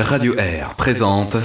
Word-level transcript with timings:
Radio 0.00 0.34
Air 0.36 0.74
présente 0.76 1.36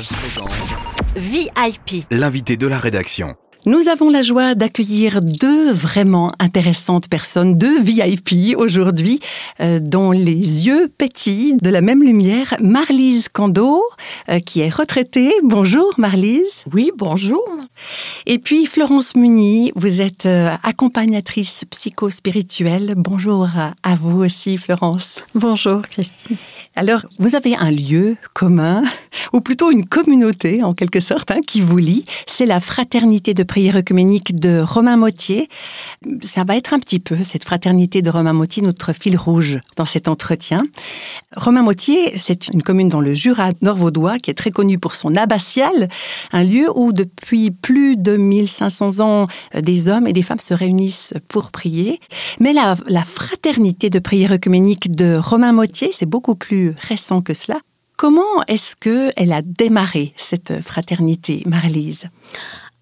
VIP. 1.16 2.06
l'invité 2.10 2.58
de 2.58 2.68
la 2.68 2.80
rédaction. 2.80 3.36
Nous 3.68 3.88
avons 3.88 4.12
la 4.12 4.22
joie 4.22 4.54
d'accueillir 4.54 5.22
deux 5.22 5.72
vraiment 5.72 6.32
intéressantes 6.38 7.10
personnes, 7.10 7.58
deux 7.58 7.82
VIP 7.82 8.56
aujourd'hui, 8.58 9.20
euh, 9.60 9.80
dont 9.80 10.12
les 10.12 10.68
yeux 10.68 10.88
pétillent 10.96 11.58
de 11.60 11.72
la 11.72 11.82
même 11.82 12.04
lumière. 12.04 12.54
Marlise 12.62 13.28
Cando, 13.28 13.82
euh, 14.30 14.38
qui 14.38 14.60
est 14.60 14.70
retraitée. 14.70 15.32
Bonjour 15.42 15.96
Marlise. 15.98 16.64
Oui, 16.74 16.92
bonjour. 16.96 17.44
Et 18.28 18.38
puis 18.38 18.68
Florence 18.68 19.16
Muni, 19.16 19.72
vous 19.76 20.00
êtes 20.00 20.28
euh, 20.28 20.56
accompagnatrice 20.62 21.64
psychospirituelle. 21.72 22.94
Bonjour 22.96 23.48
à, 23.58 23.74
à 23.82 23.96
vous 23.96 24.24
aussi 24.24 24.58
Florence. 24.58 25.24
Bonjour 25.34 25.82
Christine. 25.90 26.38
Alors, 26.76 27.06
vous 27.20 27.36
avez 27.36 27.56
un 27.56 27.72
lieu 27.72 28.18
commun, 28.34 28.84
ou 29.32 29.40
plutôt 29.40 29.72
une 29.72 29.86
communauté 29.86 30.62
en 30.62 30.74
quelque 30.74 31.00
sorte, 31.00 31.32
hein, 31.32 31.40
qui 31.46 31.62
vous 31.62 31.78
lie. 31.78 32.04
C'est 32.28 32.46
la 32.46 32.60
fraternité 32.60 33.34
de 33.34 33.44
prière 33.56 33.78
œcuménique 33.78 34.36
de 34.36 34.60
Romain 34.60 34.98
Motier. 34.98 35.48
Ça 36.22 36.44
va 36.44 36.58
être 36.58 36.74
un 36.74 36.80
petit 36.80 37.00
peu 37.00 37.16
cette 37.24 37.46
fraternité 37.46 38.02
de 38.02 38.10
Romain 38.10 38.34
Motier, 38.34 38.62
notre 38.62 38.92
fil 38.92 39.16
rouge 39.16 39.60
dans 39.78 39.86
cet 39.86 40.10
entretien. 40.10 40.66
Romain 41.38 41.62
Motier, 41.62 42.18
c'est 42.18 42.50
une 42.50 42.64
commune 42.64 42.90
dans 42.90 43.00
le 43.00 43.14
Jura 43.14 43.52
nord-vaudois 43.62 44.20
qui 44.20 44.30
est 44.30 44.34
très 44.34 44.52
connue 44.52 44.78
pour 44.78 44.94
son 44.96 45.16
abbatiale, 45.16 45.88
un 46.34 46.44
lieu 46.44 46.68
où 46.76 46.92
depuis 46.92 47.50
plus 47.50 47.96
de 47.96 48.18
1500 48.18 49.00
ans, 49.00 49.28
euh, 49.56 49.62
des 49.62 49.88
hommes 49.88 50.06
et 50.06 50.12
des 50.12 50.22
femmes 50.22 50.40
se 50.40 50.54
réunissent 50.54 51.14
pour 51.30 51.52
prier. 51.52 52.02
Mais 52.42 52.52
la, 52.52 52.76
fraternité 53.06 53.90
de 53.90 54.00
prière 54.00 54.34
œcuménique 54.34 54.92
de 54.92 55.16
Romain 55.16 55.54
Motier, 55.54 55.92
c'est 55.94 56.06
beaucoup 56.06 56.36
plus 56.36 56.76
récent 56.78 57.22
que 57.22 57.34
cela. 57.34 57.62
Comment 57.96 58.44
est-ce 58.50 58.76
que 58.76 59.12
elle 59.16 59.32
a 59.32 59.42
démarré 59.42 60.14
cette 60.18 60.62
fraternité, 60.62 61.44
Marlise 61.46 62.10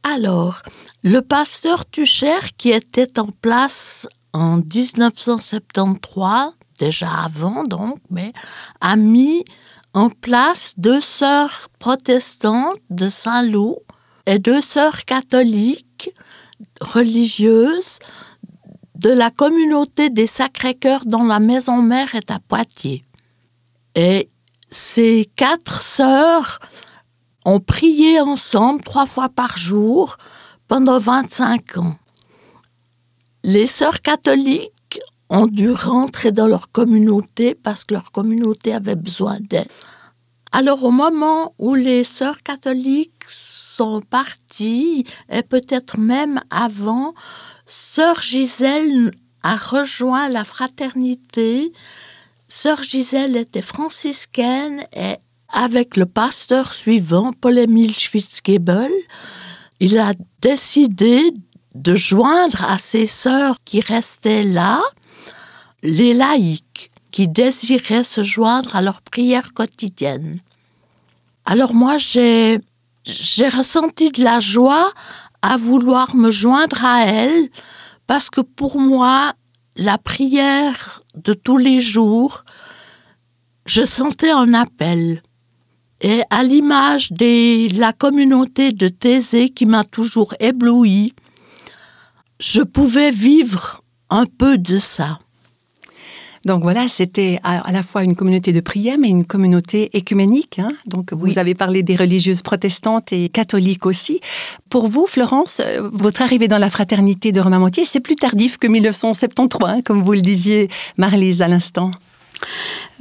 Alors, 0.03 0.61
le 1.03 1.21
pasteur 1.21 1.89
Tucher, 1.89 2.39
qui 2.57 2.71
était 2.71 3.19
en 3.19 3.27
place 3.27 4.07
en 4.33 4.57
1973, 4.57 6.51
déjà 6.77 7.09
avant 7.25 7.63
donc, 7.63 7.99
mais 8.09 8.33
a 8.81 8.97
mis 8.97 9.45
en 9.93 10.09
place 10.09 10.73
deux 10.77 10.99
sœurs 10.99 11.69
protestantes 11.79 12.79
de 12.89 13.07
Saint-Loup 13.09 13.77
et 14.25 14.39
deux 14.39 14.61
sœurs 14.61 15.05
catholiques 15.05 16.11
religieuses 16.81 17.99
de 18.95 19.09
la 19.09 19.31
communauté 19.31 20.09
des 20.09 20.27
Sacrés-Cœurs 20.27 21.05
dont 21.05 21.23
la 21.23 21.39
maison 21.39 21.81
mère 21.81 22.15
est 22.15 22.31
à 22.31 22.39
Poitiers. 22.39 23.05
Et 23.95 24.29
ces 24.69 25.29
quatre 25.35 25.81
sœurs 25.81 26.59
ont 27.45 27.59
prié 27.59 28.19
ensemble 28.19 28.83
trois 28.83 29.05
fois 29.05 29.30
par 29.30 29.58
jour 29.58 30.17
pendant 30.67 30.99
25 30.99 31.77
ans. 31.77 31.95
Les 33.44 33.67
sœurs 33.67 34.02
catholiques 34.02 34.99
ont 35.30 35.47
dû 35.47 35.71
rentrer 35.71 36.31
dans 36.31 36.47
leur 36.47 36.71
communauté 36.71 37.55
parce 37.55 37.83
que 37.83 37.94
leur 37.94 38.11
communauté 38.11 38.73
avait 38.73 38.95
besoin 38.95 39.38
d'aide. 39.39 39.67
Alors 40.52 40.83
au 40.83 40.91
moment 40.91 41.53
où 41.58 41.73
les 41.73 42.03
sœurs 42.03 42.44
catholiques 42.44 43.23
sont 43.27 44.02
parties, 44.02 45.05
et 45.30 45.41
peut-être 45.41 45.97
même 45.97 46.39
avant, 46.52 47.14
sœur 47.66 48.21
Gisèle 48.21 49.11
a 49.41 49.55
rejoint 49.55 50.30
la 50.30 50.44
fraternité 50.44 51.73
Sœur 52.55 52.83
Gisèle 52.83 53.36
était 53.36 53.64
franciscaine 53.64 54.86
et 54.95 55.16
avec 55.53 55.97
le 55.97 56.05
pasteur 56.05 56.73
suivant, 56.73 57.31
Paul-Émile 57.31 57.97
Schwitzgebel, 57.97 58.91
il 59.79 59.97
a 59.99 60.13
décidé 60.41 61.33
de 61.75 61.95
joindre 61.95 62.65
à 62.65 62.77
ses 62.77 63.05
sœurs 63.05 63.55
qui 63.63 63.80
restaient 63.81 64.43
là 64.43 64.81
les 65.83 66.13
laïcs 66.13 66.92
qui 67.11 67.27
désiraient 67.27 68.03
se 68.03 68.23
joindre 68.23 68.75
à 68.75 68.81
leur 68.81 69.02
prière 69.02 69.53
quotidienne. 69.53 70.39
Alors 71.45 71.73
moi, 71.73 71.97
j'ai, 71.97 72.59
ressenti 73.49 74.11
de 74.11 74.23
la 74.23 74.39
joie 74.39 74.92
à 75.42 75.58
vouloir 75.58 76.15
me 76.15 76.31
joindre 76.31 76.83
à 76.83 77.05
elle 77.05 77.49
parce 78.08 78.30
que 78.30 78.42
pour 78.42 78.80
moi, 78.80 79.33
la 79.75 79.97
prière 79.97 81.03
de 81.15 81.33
tous 81.33 81.58
les 81.58 81.81
jours, 81.81 82.43
je 83.65 83.83
sentais 83.83 84.31
un 84.31 84.53
appel. 84.53 85.21
Et 86.03 86.21
à 86.30 86.43
l'image 86.43 87.11
de 87.14 87.80
la 87.80 87.93
communauté 87.93 88.73
de 88.73 88.89
Thésée 88.89 89.49
qui 89.49 89.65
m'a 89.65 89.86
toujours 89.86 90.36
ébloui, 90.41 91.14
je 92.41 92.61
pouvais 92.61 93.09
vivre 93.09 93.81
un 94.09 94.25
peu 94.25 94.58
de 94.58 94.77
ça. 94.77 95.19
Donc 96.45 96.61
voilà, 96.61 96.89
c'était 96.89 97.39
à, 97.43 97.71
la 97.71 97.83
fois 97.83 98.03
une 98.03 98.17
communauté 98.17 98.52
de 98.52 98.59
prière, 98.59 98.97
mais 98.99 99.08
une 99.08 99.23
communauté 99.23 99.95
écuménique. 99.95 100.59
Hein 100.59 100.73
Donc 100.87 101.13
vous 101.13 101.27
Oui. 101.27 101.39
avez 101.39 101.55
parlé 101.55 101.83
des 101.83 101.95
religieuses 101.95 102.42
protestantes 102.42 103.13
et 103.13 103.30
catholiques 103.30 103.86
aussi. 103.86 104.19
Pour 104.69 104.89
vous, 104.89 105.05
Florence, 105.08 105.61
euh, 105.65 105.89
votre 105.93 106.21
arrivée 106.21 106.49
dans 106.49 106.58
la 106.58 106.69
fraternité 106.69 107.31
de 107.31 107.39
Romain 107.39 107.59
Motier, 107.59 107.86
c'est 107.86 108.02
plus 108.02 108.17
tardif 108.17 108.58
que 108.58 108.67
1973, 108.67 109.69
hein, 109.69 109.81
comme 109.86 110.03
vous 110.03 110.11
le 110.11 110.21
disiez, 110.21 110.67
Marlise, 110.97 111.42
à 111.42 111.47
l'instant. 111.47 111.92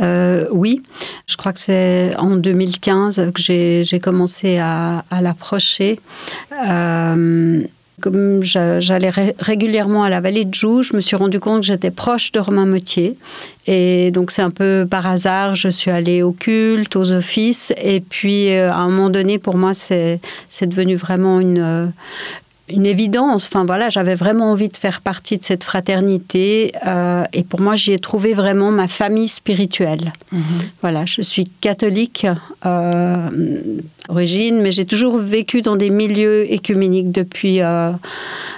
Euh, 0.01 0.47
oui, 0.51 0.83
je 1.29 1.37
crois 1.37 1.53
que 1.53 1.61
c'est 1.61 2.15
en 2.17 2.37
2015 2.37 3.31
que 3.35 3.43
j'ai 3.43 4.01
commencé 4.03 4.59
à, 4.59 5.05
l'approcher. 5.21 6.01
Euh, 6.69 7.61
comme 8.01 8.43
j'a- 8.43 8.81
j'allais 8.81 9.11
ré- 9.11 9.37
régulièrement 9.39 10.03
à 10.03 10.11
la 10.11 10.21
vallée 10.21 10.45
de 10.45 10.53
Joux, 10.53 10.83
je 10.83 10.95
me 10.97 11.01
suis 11.01 11.15
rendu 11.15 11.39
compte 11.39 11.61
que 11.61 11.67
j'étais 11.67 11.93
proche 11.93 12.33
de 12.33 12.41
Romain 12.41 12.67
Motier. 12.67 13.17
Et 13.69 14.11
donc 14.11 14.33
c'est 14.33 14.43
un 14.43 14.51
peu 14.51 14.89
par 14.91 15.07
hasard, 15.07 15.55
je 15.55 15.69
suis 15.69 15.91
allée 15.91 16.23
au 16.23 16.33
culte, 16.33 16.97
aux 16.97 17.13
offices. 17.13 17.73
Et 17.81 18.01
puis 18.01 18.53
euh, 18.53 18.73
à 18.73 18.77
un 18.79 18.89
moment 18.89 19.09
donné, 19.11 19.39
pour 19.39 19.57
moi, 19.57 19.73
c'est 19.73 20.21
devenu 20.63 20.97
vraiment 20.97 21.39
une, 21.39 21.93
une 22.69 22.87
évidence. 22.87 23.47
Enfin 23.47 23.65
voilà, 23.65 23.89
j'avais 23.91 24.15
vraiment 24.15 24.51
envie 24.53 24.69
de 24.69 24.77
faire 24.77 25.01
partie 25.01 25.39
de 25.39 25.45
cette 25.45 25.65
fraternité. 25.65 26.73
euh, 26.87 27.25
et 27.33 27.43
pour 27.43 27.61
moi, 27.61 27.77
j'y 27.77 27.93
ai 27.93 27.99
trouvé 27.99 28.35
vraiment 28.35 28.71
ma 28.71 28.89
famille 28.89 29.29
spirituelle. 29.29 30.13
Voilà, 30.81 31.05
je 31.05 31.23
suis 31.23 31.45
catholique 31.61 32.27
euh, 32.65 33.29
d'origine, 34.09 34.61
mais 34.63 34.71
j'ai 34.71 34.85
toujours 34.85 35.19
vécu 35.19 35.63
dans 35.63 35.77
des 35.77 35.91
milieux 35.91 36.51
écuméniques 36.53 37.13
depuis, 37.13 37.61
euh, 37.61 37.93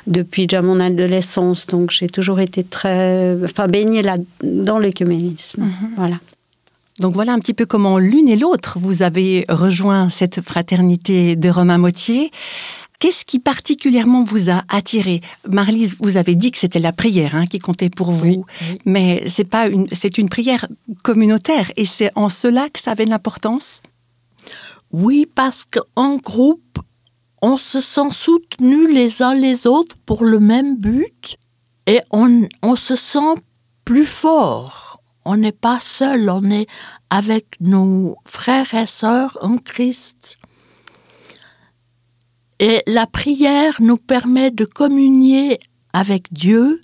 depuis 0.07 0.47
déjà 0.47 0.63
mon 0.63 0.81
adolescence. 0.81 1.67
Donc 1.67 1.91
j'ai 1.91 2.09
toujours 2.09 2.41
été 2.41 2.63
très, 2.65 3.37
enfin 3.45 3.67
baignée 3.67 4.03
là 4.03 4.17
dans 4.43 4.79
l'écuménisme. 4.79 5.67
Voilà. 5.97 6.17
Donc 7.01 7.15
voilà 7.15 7.33
un 7.33 7.41
petit 7.41 7.55
peu 7.55 7.67
comment 7.67 7.99
l'une 7.99 8.29
et 8.29 8.37
l'autre, 8.37 8.79
vous 8.81 9.03
avez 9.03 9.45
rejoint 9.49 10.11
cette 10.11 10.41
fraternité 10.41 11.35
de 11.35 11.49
Romain 11.49 11.79
Motier. 11.79 12.31
Qu'est-ce 13.01 13.25
qui 13.25 13.39
particulièrement 13.39 14.23
vous 14.23 14.51
a 14.51 14.65
attiré? 14.69 15.21
Marlise, 15.49 15.97
vous 16.01 16.17
avez 16.17 16.35
dit 16.35 16.51
que 16.51 16.59
c'était 16.59 16.79
la 16.79 16.93
prière 16.93 17.35
hein, 17.35 17.47
qui 17.47 17.59
comptait 17.59 17.91
pour 17.91 18.13
vous, 18.13 18.45
oui. 18.61 18.79
mais 18.85 19.25
c'est 19.27 19.45
pas 19.45 19.69
une, 19.69 19.87
c'est 19.93 20.17
une 20.17 20.29
prière 20.29 20.67
communautaire 21.03 21.71
et 21.77 21.87
c'est 21.87 22.11
en 22.15 22.29
cela 22.29 22.69
que 22.71 22.81
ça 22.81 22.93
avait 22.93 23.05
de 23.05 23.11
l'importance. 23.11 23.83
Oui, 24.91 25.27
parce 25.33 25.65
qu'en 25.65 26.17
groupe, 26.17 26.79
on 27.43 27.57
se 27.57 27.81
sent 27.81 28.11
soutenus 28.13 28.89
les 28.91 29.23
uns 29.23 29.35
les 29.35 29.67
autres 29.67 29.97
pour 30.07 30.25
le 30.25 30.41
même 30.41 30.79
but 30.79 31.37
et 31.87 32.01
on, 32.11 32.49
on 32.63 32.77
se 32.77 32.97
sent 32.97 33.35
plus 33.85 34.07
fort. 34.07 35.03
On 35.27 35.37
n'est 35.37 35.53
pas 35.53 35.81
seul, 35.81 36.31
on 36.31 36.45
est 36.51 36.67
avec 37.11 37.57
nos 37.61 38.17
frères 38.25 38.73
et 38.75 38.87
sœurs 38.87 39.37
en 39.41 39.57
Christ. 39.59 40.39
Et 42.61 42.83
la 42.87 43.07
prière 43.07 43.81
nous 43.81 43.97
permet 43.97 44.51
de 44.51 44.65
communier 44.65 45.59
avec 45.93 46.33
Dieu 46.33 46.83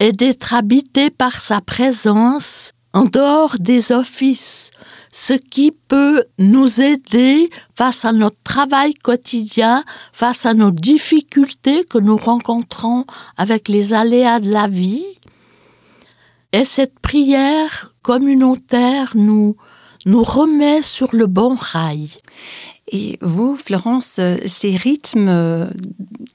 et 0.00 0.12
d'être 0.12 0.52
habité 0.52 1.10
par 1.10 1.40
sa 1.40 1.60
présence 1.60 2.72
en 2.92 3.04
dehors 3.04 3.56
des 3.58 3.92
offices, 3.92 4.70
ce 5.12 5.32
qui 5.32 5.72
peut 5.72 6.24
nous 6.38 6.80
aider 6.80 7.50
face 7.74 8.04
à 8.04 8.12
notre 8.12 8.42
travail 8.44 8.94
quotidien, 8.94 9.84
face 10.12 10.44
à 10.44 10.54
nos 10.54 10.70
difficultés 10.70 11.84
que 11.84 11.98
nous 11.98 12.16
rencontrons 12.16 13.06
avec 13.36 13.68
les 13.68 13.94
aléas 13.94 14.40
de 14.40 14.50
la 14.50 14.68
vie. 14.68 15.06
Et 16.52 16.64
cette 16.64 16.98
prière 16.98 17.94
communautaire 18.02 19.12
nous, 19.14 19.56
nous 20.04 20.22
remet 20.22 20.82
sur 20.82 21.14
le 21.14 21.26
bon 21.26 21.54
rail. 21.54 22.10
Et 22.92 23.18
vous, 23.22 23.56
Florence, 23.56 24.18
euh, 24.18 24.36
ces 24.44 24.76
rythmes 24.76 25.28
euh, 25.28 25.66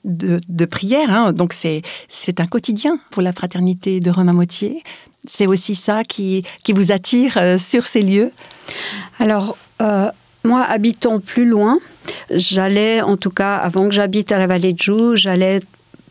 de, 0.03 0.65
prière, 0.65 1.11
hein, 1.11 1.31
donc 1.31 1.53
c'est 1.53 2.39
un 2.39 2.47
quotidien 2.47 2.99
pour 3.11 3.21
la 3.21 3.31
fraternité 3.31 3.99
de 3.99 4.09
Romain 4.09 4.33
Motier. 4.33 4.83
C'est 5.27 5.45
aussi 5.45 5.75
ça 5.75 6.03
qui, 6.03 6.43
qui 6.63 6.73
vous 6.73 6.91
attire 6.91 7.37
euh, 7.37 7.57
sur 7.59 7.85
ces 7.85 8.01
lieux? 8.01 8.31
Alors, 9.19 9.57
moi, 10.43 10.63
habitant 10.63 11.19
plus 11.19 11.45
loin, 11.45 11.77
j'allais, 12.31 13.01
en 13.01 13.17
tout 13.17 13.29
cas, 13.29 13.57
avant 13.57 13.87
que 13.87 13.93
j'habite 13.93 14.31
à 14.31 14.39
la 14.39 14.47
vallée 14.47 14.73
de 14.73 14.81
Joux, 14.81 15.15
j'allais 15.15 15.59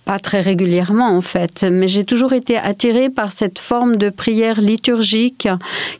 pas 0.06 0.18
très 0.20 0.40
régulièrement 0.40 1.08
en 1.08 1.20
fait, 1.20 1.66
mais 1.70 1.88
j'ai 1.88 2.04
toujours 2.04 2.32
été 2.32 2.56
attirée 2.56 3.10
par 3.10 3.32
cette 3.32 3.58
forme 3.58 3.96
de 3.96 4.08
prière 4.08 4.60
liturgique 4.60 5.48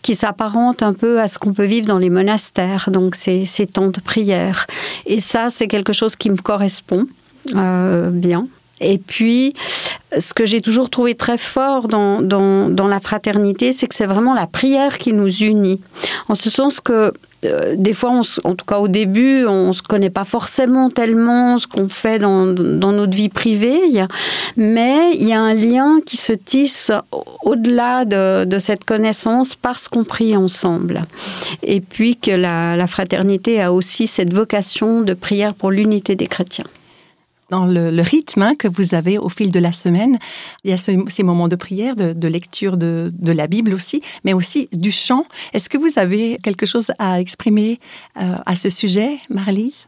qui 0.01 0.15
s'apparente 0.15 0.83
un 0.83 0.95
peu 0.95 1.21
à 1.21 1.27
ce 1.27 1.39
qu'on 1.39 1.53
peut 1.53 1.65
vivre 1.65 1.89
dans 1.89 1.99
les 1.99 2.09
monastères, 2.09 2.89
donc 2.91 3.17
ces, 3.17 3.45
ces 3.45 3.67
temps 3.67 3.89
de 3.89 4.01
prière. 4.01 4.67
Et 5.07 5.21
ça, 5.21 5.51
c'est 5.51 5.67
quelque 5.67 5.93
chose 5.93 6.15
qui 6.15 6.31
me 6.31 6.37
correspond 6.37 7.07
euh, 7.55 8.11
bien. 8.11 8.47
Et 8.81 8.99
puis, 8.99 9.55
ce 10.19 10.35
que 10.35 10.47
j'ai 10.47 10.61
toujours 10.61 10.91
trouvé 10.91 11.15
très 11.15 11.39
fort 11.39 11.89
dans, 11.89 12.21
la 12.89 13.01
fraternité, 13.01 13.73
c'est 13.73 13.89
que 13.89 13.95
c'est 13.95 14.07
vraiment 14.07 14.35
la 14.35 14.47
prière 14.47 14.99
qui 14.99 15.13
nous 15.13 15.35
unit. 15.43 15.81
En 16.29 16.35
ce 16.35 16.51
sens 16.51 16.81
que 16.81 17.13
des 17.77 17.93
fois, 17.93 18.21
en 18.45 18.55
tout 18.55 18.65
cas 18.67 18.79
au 18.79 18.89
début, 18.89 19.45
on 19.47 19.69
ne 19.69 19.73
se 19.73 19.83
connaît 19.83 20.11
pas 20.11 20.25
forcément 20.25 20.91
tellement 20.91 21.59
ce 21.59 21.67
qu'on 21.67 21.89
fait 21.89 22.19
dans, 22.19 22.47
notre 22.47 23.17
vie 23.17 23.29
privée, 23.29 23.81
mais 24.57 25.13
il 25.15 25.29
y 25.29 25.33
a 25.33 25.41
un 25.41 25.55
lien 25.55 26.01
qui 26.05 26.17
se 26.17 26.33
tisse 26.33 26.93
au-delà 27.43 28.05
de, 28.05 28.59
cette 28.59 28.85
connaissance 28.85 29.55
parce 29.55 29.89
qu'on 29.89 30.05
prie 30.05 30.37
ensemble. 30.37 31.03
Et 31.63 31.81
puis 31.81 32.17
que 32.17 32.31
la 32.31 32.87
fraternité 32.87 33.61
a 33.61 33.73
aussi 33.73 34.07
cette 34.07 34.33
vocation 34.33 35.03
de 35.03 35.15
prière 35.15 35.55
pour 35.55 35.71
l'unité 35.71 36.17
des 36.17 36.27
chrétiens 36.27 36.65
dans 37.51 37.67
le, 37.67 38.03
rythme 38.03 38.43
hein, 38.43 38.55
que 38.55 38.69
vous 38.69 38.95
avez 38.95 39.19
au 39.19 39.29
fil 39.29 39.51
de 39.51 39.59
la 39.59 39.73
semaine. 39.73 40.19
Il 40.65 40.71
y 40.71 40.73
a 40.73 40.79
ce, 40.79 40.93
ces 41.09 41.23
moments 41.23 41.49
de 41.49 41.57
prière, 41.57 41.95
de, 41.97 42.29
lecture 42.29 42.77
de, 42.77 43.13
la 43.23 43.47
Bible 43.47 43.75
aussi, 43.75 44.03
mais 44.25 44.33
aussi 44.33 44.69
du 44.73 44.93
chant. 44.93 45.27
Est-ce 45.53 45.69
que 45.69 45.79
vous 45.79 45.99
avez 45.99 46.39
quelque 46.43 46.67
chose 46.67 46.91
à 46.99 47.21
exprimer 47.21 47.81
euh, 48.17 48.37
à 48.45 48.57
ce 48.57 48.71
sujet, 48.71 49.19
Marlise? 49.31 49.87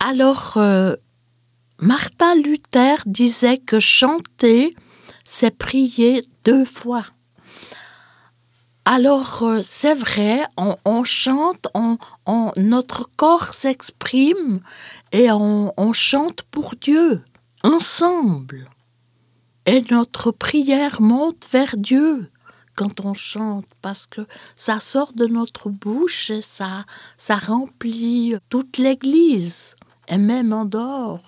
Alors, 0.00 0.54
euh, 0.56 0.96
Martin 1.80 2.34
Luther 2.36 2.96
disait 3.06 3.58
que 3.58 3.80
chanter, 3.80 4.74
c'est 5.24 5.56
prier 5.56 6.24
deux 6.44 6.64
fois. 6.64 7.04
Alors, 8.84 9.42
euh, 9.42 9.60
c'est 9.62 9.94
vrai, 9.94 10.42
on, 10.56 11.04
chante, 11.04 11.66
on, 11.74 11.98
notre 12.56 13.08
corps 13.16 13.54
s'exprime 13.54 14.60
et 15.12 15.30
on, 15.30 15.92
chante 15.92 16.42
pour 16.50 16.74
Dieu, 16.80 17.22
ensemble. 17.62 18.68
Et 19.66 19.82
notre 19.90 20.30
prière 20.30 21.00
monte 21.00 21.46
vers 21.52 21.76
Dieu 21.76 22.30
quand 22.76 23.04
on 23.04 23.12
chante, 23.12 23.66
parce 23.82 24.06
que 24.06 24.22
ça 24.56 24.80
sort 24.80 25.12
de 25.12 25.26
notre 25.26 25.68
bouche 25.68 26.30
et 26.30 26.40
ça, 26.40 26.86
ça 27.18 27.36
remplit 27.36 28.34
toute 28.48 28.78
l'Église, 28.78 29.74
et 30.08 30.16
même 30.16 30.52
en 30.52 30.64
dehors. 30.64 31.20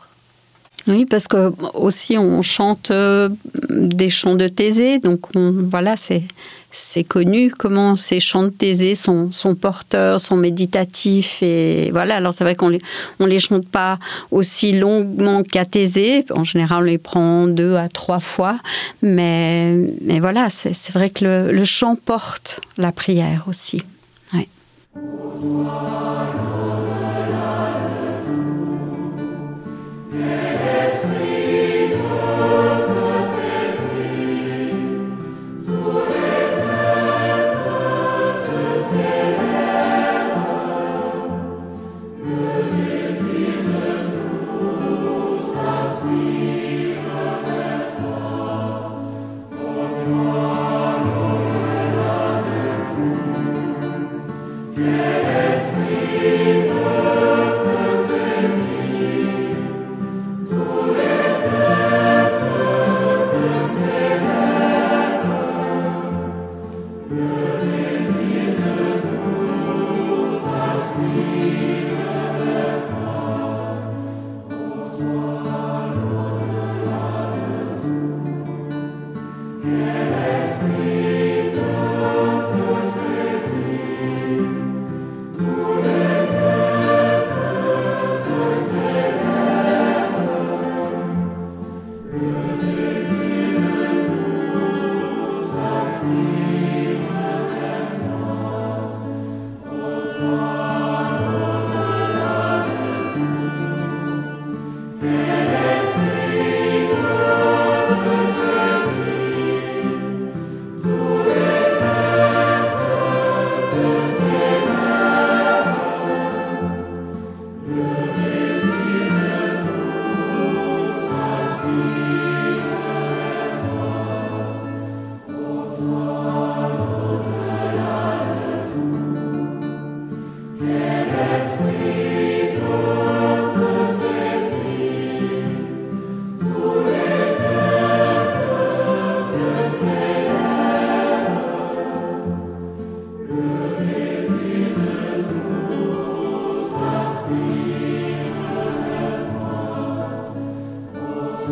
Oui, 0.87 1.05
parce 1.05 1.29
que 1.29 1.53
aussi 1.75 2.17
on 2.17 2.43
chante 2.43 2.91
euh, 2.91 3.29
des 3.69 4.09
chants 4.09 4.35
de 4.35 4.49
Thésée, 4.49 4.99
donc 4.99 5.37
on, 5.37 5.53
voilà, 5.53 5.97
c'est 5.97 6.25
c'est 6.73 7.05
connu 7.05 7.51
comment 7.51 7.97
ces 7.97 8.19
chants 8.19 8.45
de 8.45 8.49
Thésée 8.49 8.95
sont, 8.95 9.31
porteurs, 9.61 10.21
sont 10.21 10.37
méditatifs 10.37 11.43
et 11.43 11.91
voilà. 11.93 12.17
Alors 12.17 12.33
c'est 12.33 12.45
vrai 12.45 12.55
qu'on 12.55 12.71
les 12.71 12.81
on 13.21 13.27
les 13.27 13.39
chante 13.39 13.69
pas 13.69 13.99
aussi 14.31 14.73
longuement 14.73 15.43
qu'à 15.43 15.67
Thésée. 15.67 16.25
En 16.35 16.45
général, 16.45 16.83
on 16.83 16.87
les 16.87 16.99
prend 16.99 17.47
deux 17.47 17.77
à 17.77 17.89
trois 17.89 18.21
fois, 18.21 18.59
mais 19.03 19.77
mais 20.01 20.19
voilà, 20.19 20.49
c'est 20.49 20.93
vrai 20.93 21.11
que 21.11 21.51
le, 21.51 21.65
chant 21.65 21.97
porte 21.97 22.61
la 22.79 22.91
prière 22.91 23.45
aussi. 23.49 23.83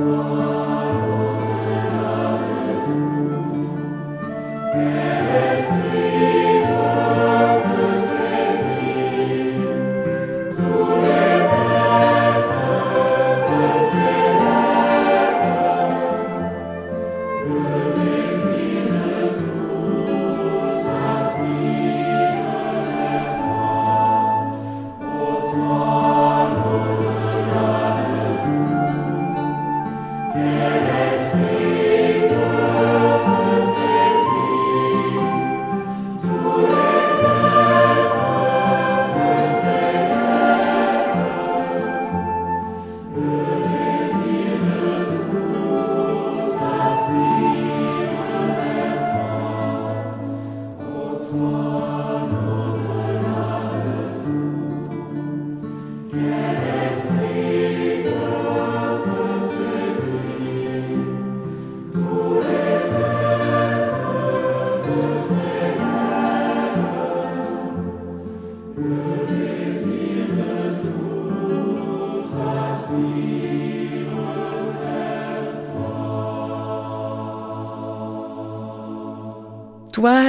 Oh. 0.02 0.50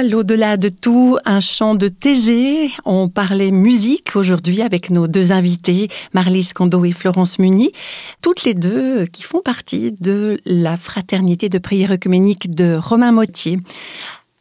Étoile, 0.02 0.14
au-delà 0.14 0.56
de 0.56 0.68
tout, 0.68 1.18
un 1.24 1.40
chant 1.40 1.74
de 1.74 1.88
Thésée. 1.88 2.70
On 2.84 3.08
parlait 3.08 3.50
musique 3.50 4.16
aujourd'hui 4.16 4.62
avec 4.62 4.90
nos 4.90 5.06
deux 5.06 5.32
invités, 5.32 5.88
Marlise 6.12 6.52
Kondo 6.52 6.84
et 6.84 6.92
Florence 6.92 7.38
Muni, 7.38 7.72
toutes 8.20 8.44
les 8.44 8.54
deux 8.54 9.06
qui 9.06 9.22
font 9.22 9.40
partie 9.40 9.92
de 10.00 10.38
la 10.44 10.76
fraternité 10.76 11.48
de 11.48 11.58
prière 11.58 11.92
œcuménique 11.92 12.50
de 12.50 12.74
Romain 12.74 13.12
Mottier. 13.12 13.58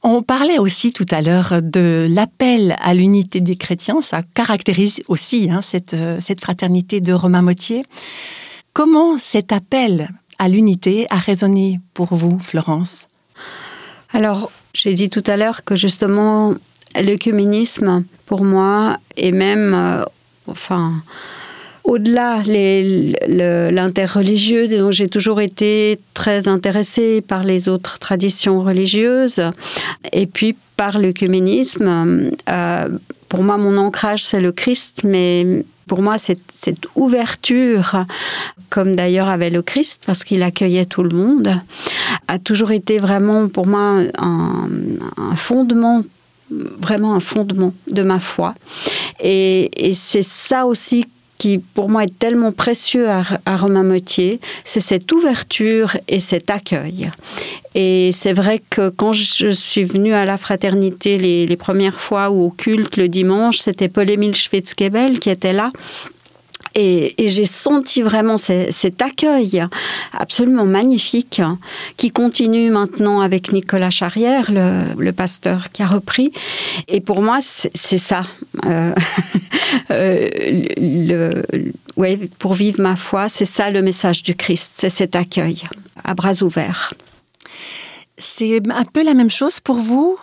On 0.04 0.24
parlait 0.24 0.58
aussi 0.58 0.94
tout 0.94 1.06
à 1.12 1.22
l'heure 1.22 1.62
de 1.62 2.08
l'appel 2.10 2.76
à 2.82 2.94
l'unité 2.94 3.40
des 3.40 3.56
chrétiens. 3.56 4.02
Ça 4.02 4.24
caractérise 4.24 5.02
aussi 5.08 5.50
hein, 5.52 5.62
cette, 5.62 5.96
cette 6.20 6.42
fraternité 6.42 7.02
de 7.02 7.14
Romain 7.14 7.44
Mottier. 7.44 7.84
Comment 8.74 9.18
cet 9.18 9.52
appel 9.52 10.10
à 10.40 10.50
l'unité 10.50 11.06
a 11.12 11.18
résonné 11.18 11.80
pour 11.94 12.16
vous, 12.16 12.40
Florence? 12.40 13.08
Alors, 14.14 14.52
j'ai 14.74 14.94
dit 14.94 15.10
tout 15.10 15.24
à 15.28 15.38
l'heure 15.38 15.64
que 15.64 15.76
justement, 15.76 16.56
l'œcuménisme, 17.00 18.04
pour 18.26 18.44
moi, 18.44 18.98
et 19.18 19.32
même, 19.32 19.74
euh, 19.74 20.04
enfin, 20.48 20.94
au-delà 21.84 22.42
l'interreligieux, 22.46 24.68
donc 24.68 24.92
j'ai 24.92 25.10
toujours 25.10 25.42
été 25.42 26.00
très 26.14 26.48
intéressée 26.48 27.22
par 27.22 27.44
les 27.44 27.70
autres 27.70 27.98
traditions 28.00 28.62
religieuses 28.62 29.42
et 30.12 30.28
puis 30.28 30.56
par 30.78 31.00
l'œcuménisme. 31.00 32.32
Euh, 32.50 32.90
pour 33.30 33.44
moi, 33.44 33.58
mon 33.58 33.78
ancrage, 33.78 34.26
c'est 34.26 34.42
le 34.42 34.52
Christ, 34.52 35.02
mais 35.04 35.64
pour 35.88 36.02
moi, 36.02 36.18
cette, 36.18 36.40
cette 36.64 36.86
ouverture, 36.96 38.06
comme 38.70 38.96
d'ailleurs 38.96 39.30
avait 39.30 39.50
le 39.50 39.62
Christ, 39.62 40.04
parce 40.06 40.24
qu'il 40.24 40.44
accueillait 40.44 40.86
tout 40.86 41.02
le 41.02 41.16
monde, 41.16 41.60
a 42.28 42.40
toujours 42.40 42.72
été 42.72 43.00
vraiment 43.00 43.48
pour 43.48 43.66
moi 43.66 44.02
un, 44.18 44.70
fondement 45.36 46.04
vraiment 46.52 47.16
un 47.16 47.22
fondement 47.22 47.74
de 47.90 48.04
ma 48.04 48.20
foi. 48.20 48.54
Et, 49.22 49.92
c'est 49.94 50.24
ça 50.24 50.66
aussi 50.66 51.06
qui 51.38 51.58
pour 51.58 51.90
moi 51.90 52.04
est 52.04 52.20
tellement 52.20 52.52
précieux 52.52 53.10
à, 53.10 53.56
Romain 53.56 53.82
Motier, 53.82 54.40
c'est 54.64 54.80
cette 54.80 55.12
ouverture 55.12 55.98
et 56.08 56.20
cet 56.20 56.52
accueil. 56.52 57.10
Et 57.74 58.12
c'est 58.14 58.34
vrai 58.34 58.62
que 58.70 58.90
quand 58.90 59.14
je 59.14 59.50
suis 59.50 59.86
venue 59.86 60.14
à 60.14 60.26
la 60.26 60.38
fraternité 60.38 61.18
les, 61.18 61.58
premières 61.58 62.00
fois 62.00 62.30
ou 62.30 62.44
au 62.44 62.50
culte 62.52 62.98
le 62.98 63.08
dimanche, 63.08 63.58
c'était 63.58 63.88
Paul-Émile 63.88 64.36
Schwitzkebel 64.36 65.20
qui 65.20 65.32
était 65.32 65.54
là. 65.54 65.72
Et, 66.76 67.16
j'ai 67.18 67.46
senti 67.46 68.02
vraiment 68.02 68.38
cet 68.38 69.02
accueil 69.02 69.64
absolument 70.14 70.66
magnifique 70.66 71.42
qui 71.98 72.12
continue 72.12 72.72
maintenant 72.72 73.22
avec 73.22 73.52
Nicolas 73.52 73.90
Charrière, 73.90 74.52
le, 74.52 75.12
pasteur 75.12 75.72
qui 75.72 75.84
a 75.84 75.88
repris. 75.88 76.32
Et 76.88 77.02
pour 77.02 77.22
moi, 77.22 77.40
c'est 77.42 77.98
ça. 77.98 78.24
Euh, 78.66 78.94
euh, 79.92 80.30
le, 80.78 81.44
ouais, 81.98 82.18
pour 82.40 82.54
vivre 82.54 82.82
ma 82.82 82.96
foi, 82.96 83.28
c'est 83.30 83.46
ça 83.46 83.70
le 83.70 83.82
message 83.82 84.24
du 84.24 84.36
Christ, 84.36 84.74
c'est 84.78 84.90
cet 84.90 85.16
accueil 85.16 85.64
à 86.04 86.14
bras 86.14 86.42
ouverts. 86.42 86.94
C'est 88.18 88.62
un 88.70 88.86
peu 88.86 89.04
la 89.04 89.14
même 89.14 89.30
chose 89.30 89.60
pour 89.60 89.78
vous, 89.78 90.18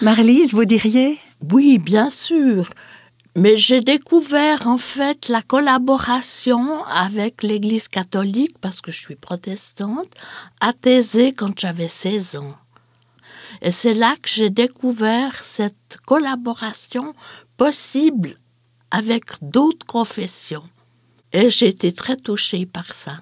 Marlise, 0.00 0.54
vous 0.54 0.64
diriez? 0.64 1.18
Oui, 1.52 1.78
bien 1.78 2.10
sûr. 2.10 2.68
Mais 3.38 3.56
j'ai 3.56 3.80
découvert 3.80 4.66
en 4.66 4.78
fait 4.78 5.28
la 5.28 5.42
collaboration 5.42 6.84
avec 6.86 7.44
l'Église 7.44 7.86
catholique, 7.86 8.58
parce 8.60 8.80
que 8.80 8.90
je 8.90 9.00
suis 9.00 9.14
protestante, 9.14 10.08
à 10.60 10.72
Thésée 10.72 11.32
quand 11.32 11.58
j'avais 11.58 11.88
16 11.88 12.36
ans. 12.36 12.56
Et 13.62 13.70
c'est 13.70 13.94
là 13.94 14.16
que 14.20 14.28
j'ai 14.28 14.50
découvert 14.50 15.44
cette 15.44 15.98
collaboration 16.04 17.14
possible 17.56 18.36
avec 18.90 19.24
d'autres 19.40 19.86
confessions. 19.86 20.68
Et 21.32 21.48
j'ai 21.48 21.68
été 21.68 21.92
très 21.92 22.16
touchée 22.16 22.66
par 22.66 22.92
ça. 22.92 23.20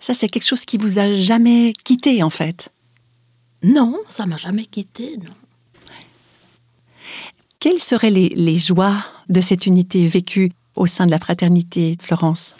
Ça, 0.00 0.14
c'est 0.14 0.28
quelque 0.28 0.46
chose 0.46 0.64
qui 0.64 0.78
vous 0.78 0.98
a 0.98 1.12
jamais 1.12 1.74
quitté, 1.84 2.22
en 2.22 2.30
fait? 2.30 2.70
Non, 3.62 4.00
ça 4.08 4.24
m'a 4.24 4.38
jamais 4.38 4.64
quitté, 4.64 5.18
non. 5.18 5.32
Quelles 7.58 7.82
seraient 7.82 8.10
les, 8.10 8.58
joies 8.58 9.02
de 9.28 9.40
cette 9.40 9.66
unité 9.66 10.06
vécue 10.06 10.50
au 10.76 10.86
sein 10.86 11.06
de 11.06 11.10
la 11.10 11.18
fraternité 11.18 11.96
Florence 12.00 12.54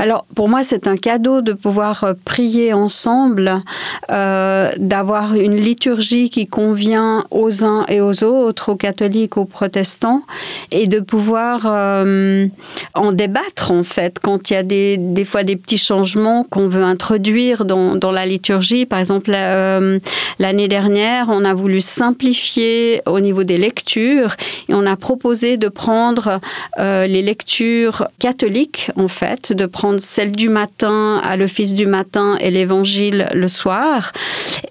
Alors 0.00 0.24
pour 0.34 0.48
moi 0.48 0.62
c'est 0.62 0.86
un 0.86 0.96
cadeau 0.96 1.42
de 1.42 1.52
pouvoir 1.52 2.04
euh, 2.04 2.14
prier 2.24 2.72
ensemble, 2.72 3.62
euh, 4.10 4.70
d'avoir 4.78 5.34
une 5.34 5.56
liturgie 5.56 6.30
qui 6.30 6.46
convient 6.46 7.26
aux 7.30 7.64
uns 7.64 7.84
et 7.86 8.00
aux 8.00 8.24
autres, 8.24 8.72
aux 8.72 8.76
catholiques, 8.76 9.36
aux 9.36 9.44
protestants, 9.44 10.22
et 10.70 10.86
de 10.86 11.00
pouvoir 11.00 11.66
euh, 11.66 12.46
en 12.94 13.12
débattre 13.12 13.72
en 13.72 13.82
fait 13.82 14.18
quand 14.18 14.48
il 14.48 14.54
y 14.54 14.56
a 14.56 14.62
des, 14.62 14.96
des 14.96 15.26
fois 15.26 15.42
des 15.42 15.56
petits 15.56 15.76
changements 15.76 16.44
qu'on 16.44 16.68
veut 16.68 16.82
introduire 16.82 17.66
dans, 17.66 17.94
dans, 17.94 18.10
la 18.10 18.24
liturgie. 18.24 18.86
Par 18.86 19.00
exemple 19.00 19.30
l'année 19.30 20.68
dernière 20.68 21.26
on 21.28 21.44
a 21.44 21.52
voulu 21.52 21.82
simplifier 21.82 23.02
au 23.04 23.20
niveau 23.20 23.44
des 23.44 23.58
lectures 23.58 24.34
et 24.70 24.74
on 24.74 24.86
a 24.86 24.96
proposé 24.96 25.58
de 25.58 25.68
prendre 25.68 26.40
les 26.78 27.22
lectures 27.22 28.08
catholique, 28.18 28.90
en 28.96 29.08
fait, 29.08 29.52
de 29.52 29.66
prendre 29.66 29.89
celle 29.98 30.32
du 30.32 30.48
matin 30.48 31.20
à 31.24 31.36
l'office 31.36 31.74
du 31.74 31.86
matin 31.86 32.36
et 32.40 32.50
l'évangile 32.50 33.28
le 33.34 33.48
soir. 33.48 34.12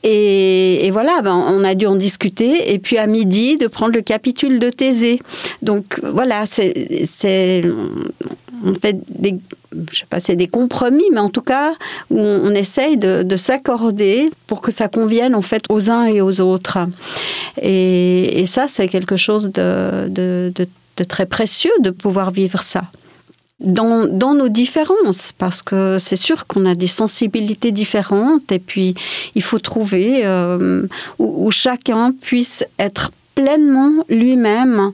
Et, 0.03 0.89
voilà, 0.91 1.21
ben, 1.21 1.35
on 1.35 1.63
a 1.63 1.75
dû 1.75 1.85
en 1.85 1.95
discuter. 1.95 2.73
Et 2.73 2.79
puis 2.79 2.97
à 2.97 3.07
midi, 3.07 3.57
de 3.57 3.67
prendre 3.67 3.93
le 3.93 4.01
capitule 4.01 4.59
de 4.59 4.69
Thésée. 4.69 5.19
Donc 5.61 5.99
voilà, 6.03 6.45
c'est. 6.45 7.63
On 8.61 8.73
fait 8.73 8.97
des 9.07 9.35
je 9.91 9.99
sais 9.99 10.05
pas, 10.09 10.19
c'est 10.19 10.35
des 10.35 10.47
compromis, 10.47 11.05
mais 11.11 11.19
en 11.19 11.29
tout 11.29 11.41
cas, 11.41 11.73
où 12.09 12.19
on, 12.19 12.51
essaye 12.51 12.97
de, 12.97 13.37
s'accorder 13.37 14.29
pour 14.47 14.61
que 14.61 14.71
ça 14.71 14.87
convienne 14.87 15.35
en 15.35 15.41
fait 15.41 15.63
aux 15.69 15.89
uns 15.89 16.05
et 16.05 16.21
aux 16.21 16.41
autres. 16.41 16.79
Et, 17.61 18.43
ça, 18.45 18.67
c'est 18.67 18.87
quelque 18.87 19.17
chose 19.17 19.51
de, 19.51 20.09
de, 20.09 21.03
très 21.07 21.25
précieux 21.25 21.71
de 21.81 21.91
pouvoir 21.91 22.31
vivre 22.31 22.61
ça. 22.61 22.83
Dans, 23.61 24.33
nos 24.33 24.47
différences, 24.47 25.33
parce 25.37 25.61
que 25.61 25.97
c'est 25.99 26.15
sûr 26.15 26.47
qu'on 26.47 26.65
a 26.65 26.75
des 26.75 26.87
sensibilités 26.87 27.73
différentes 27.73 28.53
et 28.53 28.59
puis 28.59 28.95
il 29.35 29.43
faut 29.43 29.59
trouver 29.59 30.25
euh, 30.25 30.87
où, 31.17 31.51
chacun 31.51 32.13
puisse 32.21 32.63
être 32.77 33.11
pleinement 33.35 34.05
lui-même 34.07 34.93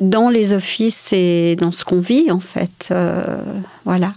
dans 0.00 0.30
les 0.30 0.54
offices 0.54 1.12
et 1.12 1.56
dans 1.56 1.72
ce 1.72 1.84
qu'on 1.84 2.00
vit 2.00 2.30
en 2.30 2.40
fait. 2.40 2.88
Euh, 2.90 3.36
voilà. 3.84 4.14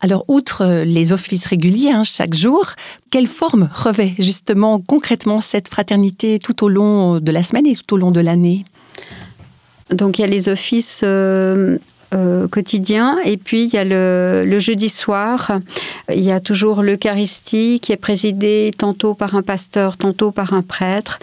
Alors, 0.00 0.24
outre 0.28 0.82
les 0.84 1.12
offices 1.12 1.46
réguliers 1.46 1.90
hein, 1.90 2.04
chaque 2.04 2.34
jour, 2.34 2.72
quelle 3.10 3.26
forme 3.26 3.70
revêt 3.74 4.12
justement 4.18 4.78
concrètement 4.78 5.40
cette 5.40 5.68
fraternité 5.68 6.38
tout 6.38 6.64
au 6.64 6.68
long 6.68 7.18
de 7.18 7.32
la 7.32 7.42
semaine 7.42 7.66
et 7.66 7.74
tout 7.74 7.94
au 7.94 7.96
long 7.96 8.10
de 8.10 8.20
l'année? 8.20 8.64
Donc 9.90 10.18
il 10.18 10.22
y 10.22 10.24
a 10.24 10.28
les 10.28 10.48
offices 10.48 11.00
euh, 11.04 11.78
euh, 12.14 12.46
quotidiens 12.46 13.18
et 13.24 13.36
puis 13.36 13.64
il 13.64 13.74
y 13.74 13.78
a 13.78 13.84
le, 13.84 14.58
jeudi 14.58 14.88
soir, 14.88 15.60
il 16.12 16.22
y 16.22 16.30
a 16.30 16.40
toujours 16.40 16.82
l'Eucharistie 16.82 17.80
qui 17.80 17.92
est 17.92 17.96
présidée 17.96 18.70
tantôt 18.78 19.14
par 19.14 19.34
un 19.34 19.42
pasteur, 19.42 19.96
tantôt 19.96 20.30
par 20.30 20.52
un 20.52 20.62
prêtre, 20.62 21.18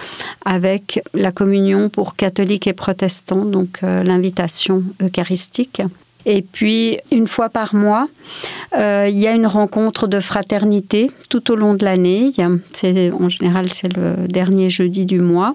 avec 0.46 1.02
la 1.14 1.32
communion 1.32 1.90
pour 1.90 2.16
catholiques 2.16 2.68
et 2.68 2.74
protestants, 2.74 3.46
donc 3.46 3.80
euh, 3.84 4.04
l'invitation 4.04 4.84
eucharistique. 5.02 5.82
Et 6.26 6.42
puis, 6.42 6.98
une 7.12 7.28
fois 7.28 7.50
par 7.50 7.76
mois, 7.76 8.08
euh, 8.78 9.08
il 9.10 9.20
y 9.20 9.28
a 9.28 9.32
une 9.32 9.48
rencontre 9.48 10.08
de 10.08 10.20
fraternité 10.20 11.12
tout 11.30 11.52
au 11.52 11.56
long 11.56 11.74
de 11.74 11.84
l'année. 11.84 12.32
En 12.40 13.30
général, 13.30 13.72
c'est 13.74 13.96
le 13.96 14.28
dernier 14.28 14.70
jeudi 14.70 15.06
du 15.06 15.20
mois. 15.20 15.54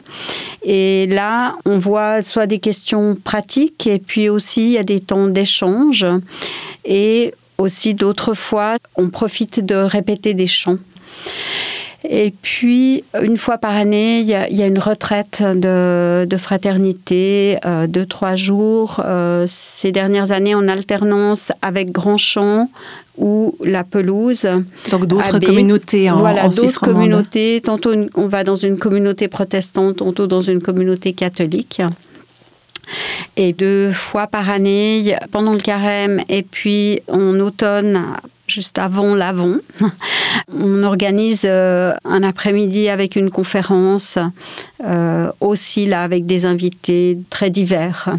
Et 0.62 1.06
là, 1.06 1.56
on 1.64 1.78
voit 1.78 2.22
soit 2.22 2.46
des 2.46 2.58
questions 2.58 3.16
pratiques, 3.22 3.86
et 3.86 3.98
puis 3.98 4.28
aussi, 4.28 4.62
il 4.62 4.72
y 4.72 4.78
a 4.78 4.84
des 4.84 5.00
temps 5.00 5.26
d'échange. 5.28 6.06
Et 6.84 7.34
aussi, 7.56 7.94
d'autres 7.94 8.34
fois, 8.34 8.76
on 8.96 9.08
profite 9.08 9.64
de 9.64 9.74
répéter 9.74 10.34
des 10.34 10.46
chants. 10.46 10.78
Et 12.04 12.32
puis, 12.42 13.02
une 13.20 13.36
fois 13.36 13.58
par 13.58 13.74
année, 13.74 14.20
il 14.20 14.26
y 14.26 14.34
a, 14.34 14.66
une 14.66 14.78
retraite 14.78 15.42
de, 15.42 16.36
fraternité, 16.38 17.58
euh, 17.64 17.86
deux, 17.88 18.06
trois 18.06 18.36
jours. 18.36 19.02
Euh, 19.04 19.46
ces 19.48 19.90
dernières 19.90 20.30
années, 20.30 20.54
en 20.54 20.68
alternance 20.68 21.50
avec 21.60 21.90
Grand 21.90 22.18
Champ 22.18 22.70
ou 23.16 23.56
La 23.64 23.82
Pelouse. 23.82 24.48
Donc 24.92 25.06
d'autres 25.06 25.40
communautés 25.40 26.08
en 26.08 26.18
Voilà, 26.18 26.48
d'autres 26.48 26.80
communautés. 26.80 27.60
Tantôt, 27.60 27.92
on 28.14 28.26
va 28.26 28.44
dans 28.44 28.56
une 28.56 28.78
communauté 28.78 29.26
protestante, 29.26 29.96
tantôt 29.96 30.28
dans 30.28 30.40
une 30.40 30.62
communauté 30.62 31.12
catholique. 31.14 31.82
Et 33.36 33.52
deux 33.52 33.92
fois 33.92 34.26
par 34.26 34.50
année, 34.50 35.16
pendant 35.30 35.52
le 35.52 35.60
carême 35.60 36.22
et 36.28 36.42
puis 36.42 37.00
en 37.08 37.38
automne, 37.40 38.04
juste 38.48 38.78
avant 38.78 39.14
l'Avon. 39.14 39.60
On 40.52 40.82
organise 40.82 41.42
euh, 41.44 41.92
un 42.04 42.22
après-midi 42.22 42.88
avec 42.88 43.16
une 43.16 43.30
conférence, 43.30 44.18
euh, 44.84 45.30
aussi 45.40 45.86
là 45.86 46.02
avec 46.02 46.26
des 46.26 46.46
invités 46.46 47.18
très 47.30 47.50
divers. 47.50 48.16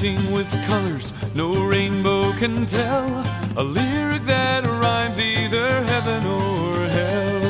Painting 0.00 0.32
with 0.32 0.50
colors 0.66 1.12
no 1.34 1.66
rainbow 1.66 2.32
can 2.32 2.64
tell, 2.64 3.06
a 3.58 3.62
lyric 3.62 4.22
that 4.22 4.64
rhymes 4.66 5.20
either 5.20 5.68
heaven 5.84 6.24
or 6.24 6.86
hell. 6.88 7.40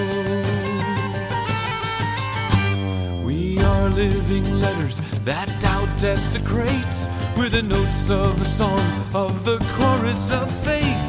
We 3.24 3.58
are 3.60 3.88
living 3.90 4.58
letters 4.58 5.00
that 5.24 5.48
doubt 5.60 5.96
desecrates. 5.98 7.08
We're 7.36 7.50
the 7.50 7.62
notes 7.62 8.10
of 8.10 8.38
the 8.40 8.44
song 8.44 8.84
of 9.14 9.44
the 9.44 9.58
chorus 9.76 10.32
of 10.32 10.50
faith. 10.64 11.00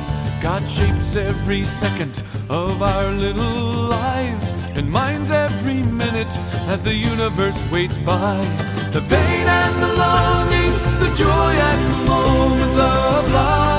God 0.43 0.67
shapes 0.67 1.15
every 1.15 1.63
second 1.63 2.21
of 2.49 2.83
our 2.83 3.09
little 3.11 3.89
lives 3.89 4.53
and 4.75 4.91
minds 4.91 5.31
every 5.31 5.81
minute 5.83 6.37
as 6.67 6.83
the 6.83 6.93
universe 6.93 7.63
waits 7.71 7.97
by. 7.97 8.37
The 8.91 9.01
pain 9.01 9.47
and 9.47 9.81
the 9.81 9.93
longing, 10.03 10.60
the 11.01 11.09
joy 11.15 11.53
and 11.69 11.81
the 11.93 11.97
moments 12.05 12.77
of 12.77 13.33
light 13.33 13.70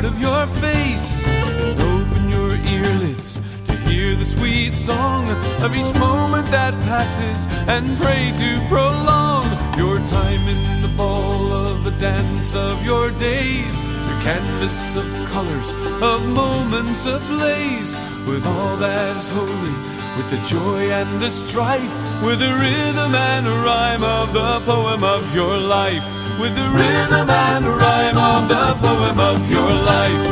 the 0.00 0.08
art 0.08 0.14
of 0.14 0.20
your 0.20 0.46
face, 0.60 1.22
and 1.26 1.80
open 1.80 2.28
your 2.28 2.50
earlids 2.84 3.40
to 3.64 3.72
hear 3.88 4.14
the 4.16 4.24
sweet 4.24 4.74
song 4.74 5.28
of 5.62 5.74
each 5.74 5.98
moment 5.98 6.46
that 6.48 6.74
passes, 6.84 7.46
and 7.68 7.96
pray 7.98 8.32
to 8.36 8.60
prolong 8.68 9.44
your 9.76 9.98
time 10.06 10.46
in 10.48 10.82
the 10.82 10.92
ball 10.96 11.52
of 11.52 11.84
the 11.84 11.92
dance 11.92 12.54
of 12.54 12.84
your 12.84 13.10
days, 13.12 13.80
your 14.06 14.20
canvas 14.22 14.96
of 14.96 15.06
colors, 15.30 15.72
of 16.02 16.26
moments 16.28 17.06
ablaze, 17.06 17.96
with 18.26 18.46
all 18.46 18.76
that 18.76 19.16
is 19.16 19.28
holy 19.28 19.98
with 20.18 20.30
the 20.30 20.42
joy 20.42 20.90
and 20.90 21.20
the 21.20 21.30
strife, 21.30 21.94
with 22.24 22.38
the 22.40 22.52
rhythm 22.62 23.14
and 23.14 23.46
rhyme 23.46 24.02
of 24.02 24.32
the 24.32 24.60
poem 24.64 25.04
of 25.04 25.34
your 25.34 25.56
life, 25.56 26.04
with 26.40 26.54
the 26.54 26.68
rhythm 26.78 27.28
and 27.30 27.64
rhyme 27.66 28.18
of 28.18 28.48
the 28.48 28.66
poem 28.80 29.18
of 29.18 29.50
your 29.50 29.72
life. 29.92 30.22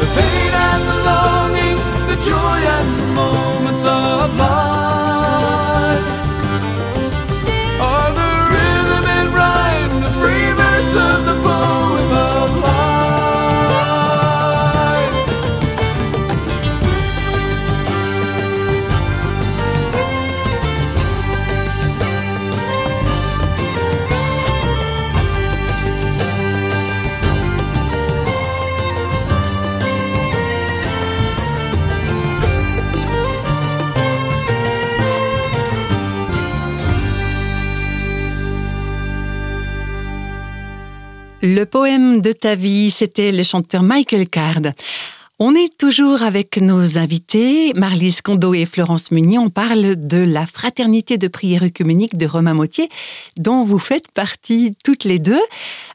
The 0.00 0.08
pain 0.16 0.52
and 0.68 0.82
the 0.90 0.98
longing, 1.10 1.78
the 2.10 2.18
joy 2.30 2.58
and 2.76 2.88
the 3.00 3.06
moments 3.14 3.84
of 3.84 4.36
life 4.38 4.73
Le 41.46 41.64
poème 41.64 42.22
de 42.22 42.32
ta 42.32 42.54
vie, 42.54 42.90
c'était 42.90 43.30
le 43.30 43.42
chanteur 43.42 43.82
Michael 43.82 44.30
Card. 44.30 44.62
On 45.38 45.54
est 45.54 45.76
toujours 45.76 46.22
avec 46.22 46.56
nos 46.56 46.96
invités, 46.96 47.74
Marlise 47.74 48.22
Kondo 48.22 48.54
et 48.54 48.64
Florence 48.64 49.10
Munier. 49.10 49.36
On 49.36 49.50
parle 49.50 49.96
de 49.96 50.16
la 50.16 50.46
fraternité 50.46 51.18
de 51.18 51.28
prière 51.28 51.62
œcuménique 51.62 52.16
de 52.16 52.26
Romain 52.26 52.54
Mautier, 52.54 52.88
dont 53.36 53.62
vous 53.62 53.78
faites 53.78 54.10
partie 54.10 54.74
toutes 54.84 55.04
les 55.04 55.18
deux. 55.18 55.42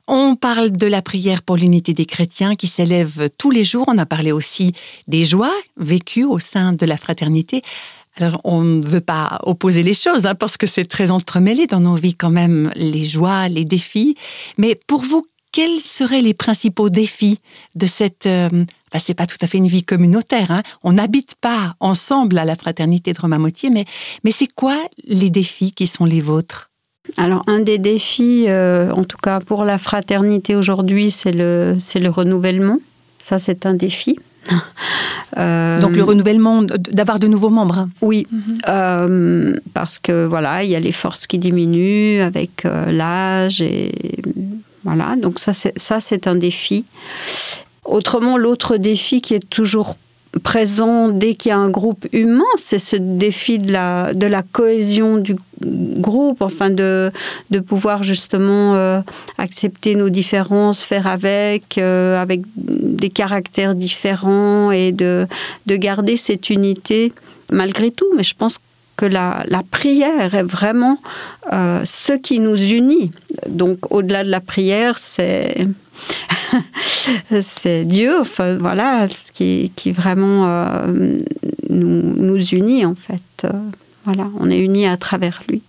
On 0.08 0.36
parle 0.36 0.72
de 0.72 0.86
la 0.86 1.02
prière 1.02 1.42
pour 1.42 1.58
l'unité 1.58 1.96
des 1.96 2.06
chrétiens 2.06 2.54
qui 2.54 2.68
s'élève 2.68 3.30
tous 3.40 3.50
les 3.50 3.66
jours. 3.66 3.86
On 3.88 3.98
a 3.98 4.06
parlé 4.06 4.32
aussi 4.32 4.74
des 5.08 5.26
joies 5.26 5.56
vécues 5.78 6.26
au 6.26 6.38
sein 6.38 6.74
de 6.74 6.86
la 6.86 6.96
fraternité. 6.96 7.64
Alors, 8.18 8.42
on 8.44 8.64
ne 8.64 8.86
veut 8.86 9.02
pas 9.02 9.40
opposer 9.44 9.82
les 9.82 9.94
choses, 9.94 10.26
hein, 10.26 10.36
parce 10.36 10.58
que 10.58 10.68
c'est 10.68 10.86
très 10.86 11.10
entremêlé 11.10 11.68
dans 11.68 11.80
nos 11.80 11.96
vies 11.96 12.16
quand 12.16 12.30
même, 12.30 12.72
les 12.76 13.06
joies, 13.06 13.48
les 13.48 13.64
défis. 13.64 14.16
Mais 14.58 14.76
pour 14.76 15.02
vous, 15.02 15.26
quels 15.52 15.80
seraient 15.80 16.22
les 16.22 16.34
principaux 16.34 16.90
défis 16.90 17.40
de 17.76 17.88
cette... 17.88 18.26
Euh, 18.26 18.50
enfin, 18.52 19.04
c'est 19.04 19.14
pas 19.14 19.26
tout 19.26 19.38
à 19.42 19.48
fait 19.48 19.58
une 19.58 19.68
vie 19.68 19.84
communautaire. 19.84 20.52
Hein. 20.52 20.64
On 20.84 20.94
n'habite 20.94 21.36
pas 21.42 21.76
ensemble 21.80 22.38
à 22.38 22.46
la 22.46 22.56
fraternité 22.56 23.14
de 23.14 23.20
Romain 23.20 23.40
Mautier, 23.40 23.70
mais, 23.70 23.86
mais 24.24 24.32
c'est 24.32 24.52
quoi 24.54 24.78
les 25.06 25.30
défis 25.30 25.72
qui 25.72 25.88
sont 25.88 26.06
les 26.06 26.22
vôtres? 26.22 26.70
Alors, 27.18 27.44
un 27.48 27.60
des 27.60 27.80
défis, 27.80 28.46
euh, 28.48 28.92
en 28.92 29.04
tout 29.04 29.18
cas 29.18 29.40
pour 29.40 29.64
la 29.66 29.78
fraternité 29.78 30.56
aujourd'hui, 30.56 31.10
c'est 31.12 31.32
le, 31.32 31.78
c'est 31.80 32.00
le 32.00 32.10
renouvellement. 32.10 32.78
Ça, 33.20 33.40
c'est 33.40 33.66
un 33.66 33.74
défi. 33.74 34.18
Euh, 35.38 35.78
Donc 35.78 35.96
le 35.96 36.02
renouvellement, 36.02 36.64
d'avoir 36.64 37.20
de 37.20 37.28
nouveaux 37.28 37.52
membres. 37.52 37.88
Oui, 38.02 38.26
mm 38.32 38.40
-hmm. 38.40 38.60
euh, 38.68 39.56
parce 39.76 40.00
que 40.00 40.26
voilà, 40.26 40.64
il 40.64 40.72
y 40.72 40.76
a 40.76 40.80
les 40.80 40.92
forces 40.92 41.28
qui 41.28 41.38
diminuent 41.38 42.20
avec 42.22 42.64
l'âge 42.64 43.62
et 43.62 43.92
voilà. 44.84 45.16
Donc 45.16 45.40
ça, 45.40 45.54
c'est 46.00 46.28
un 46.28 46.36
défi. 46.36 46.86
Autrement, 47.86 48.38
l'autre 48.38 48.78
défi 48.78 49.22
qui 49.22 49.34
est 49.34 49.50
toujours 49.50 49.96
présent 50.44 51.10
dès 51.10 51.34
qu'il 51.34 51.50
y 51.50 51.52
a 51.52 51.58
un 51.58 51.72
groupe 51.72 52.06
humain, 52.14 52.44
c'est 52.58 52.78
ce 52.78 52.96
défi 52.96 53.58
de 53.58 53.72
la, 53.72 54.14
de 54.14 54.28
la 54.28 54.44
cohésion 54.44 55.18
du 55.18 55.36
groupe, 55.60 56.42
enfin 56.42 56.70
de, 56.70 57.12
de 57.50 57.60
pouvoir 57.60 58.04
justement 58.04 58.76
euh, 58.76 59.02
accepter 59.40 59.96
nos 59.96 60.10
différences, 60.10 60.84
faire 60.84 61.08
avec, 61.08 61.80
euh, 61.80 62.22
avec 62.22 62.42
des 62.56 63.10
caractères 63.10 63.74
différents 63.74 64.70
et 64.70 64.92
de, 64.92 65.26
de 65.66 65.76
garder 65.76 66.16
cette 66.16 66.52
unité 66.52 67.12
malgré 67.52 67.90
tout. 67.90 68.08
Mais 68.16 68.24
je 68.24 68.36
pense 68.36 68.60
que 69.00 69.06
la, 69.06 69.64
prière 69.72 70.36
est 70.36 70.44
vraiment 70.44 70.98
euh, 71.54 71.82
ce 71.86 72.12
qui 72.12 72.42
nous 72.42 72.58
unit. 72.58 73.14
Donc 73.48 73.92
au-delà 73.94 74.26
de 74.26 74.30
la 74.30 74.42
prière, 74.42 75.00
c'est 75.00 75.68
Dieu, 77.86 78.20
enfin, 78.20 78.58
voilà, 78.58 79.08
ce 79.08 79.32
qui, 79.32 79.72
vraiment 79.94 80.48
euh, 80.48 81.18
nous, 81.70 82.46
unit 82.52 82.86
en 82.86 82.96
fait. 82.96 83.46
Euh, 83.46 83.52
voilà, 84.04 84.28
on 84.38 84.52
est 84.52 84.60
unis 84.60 84.86
à 84.86 84.98
travers 84.98 85.44
lui. 85.48 85.62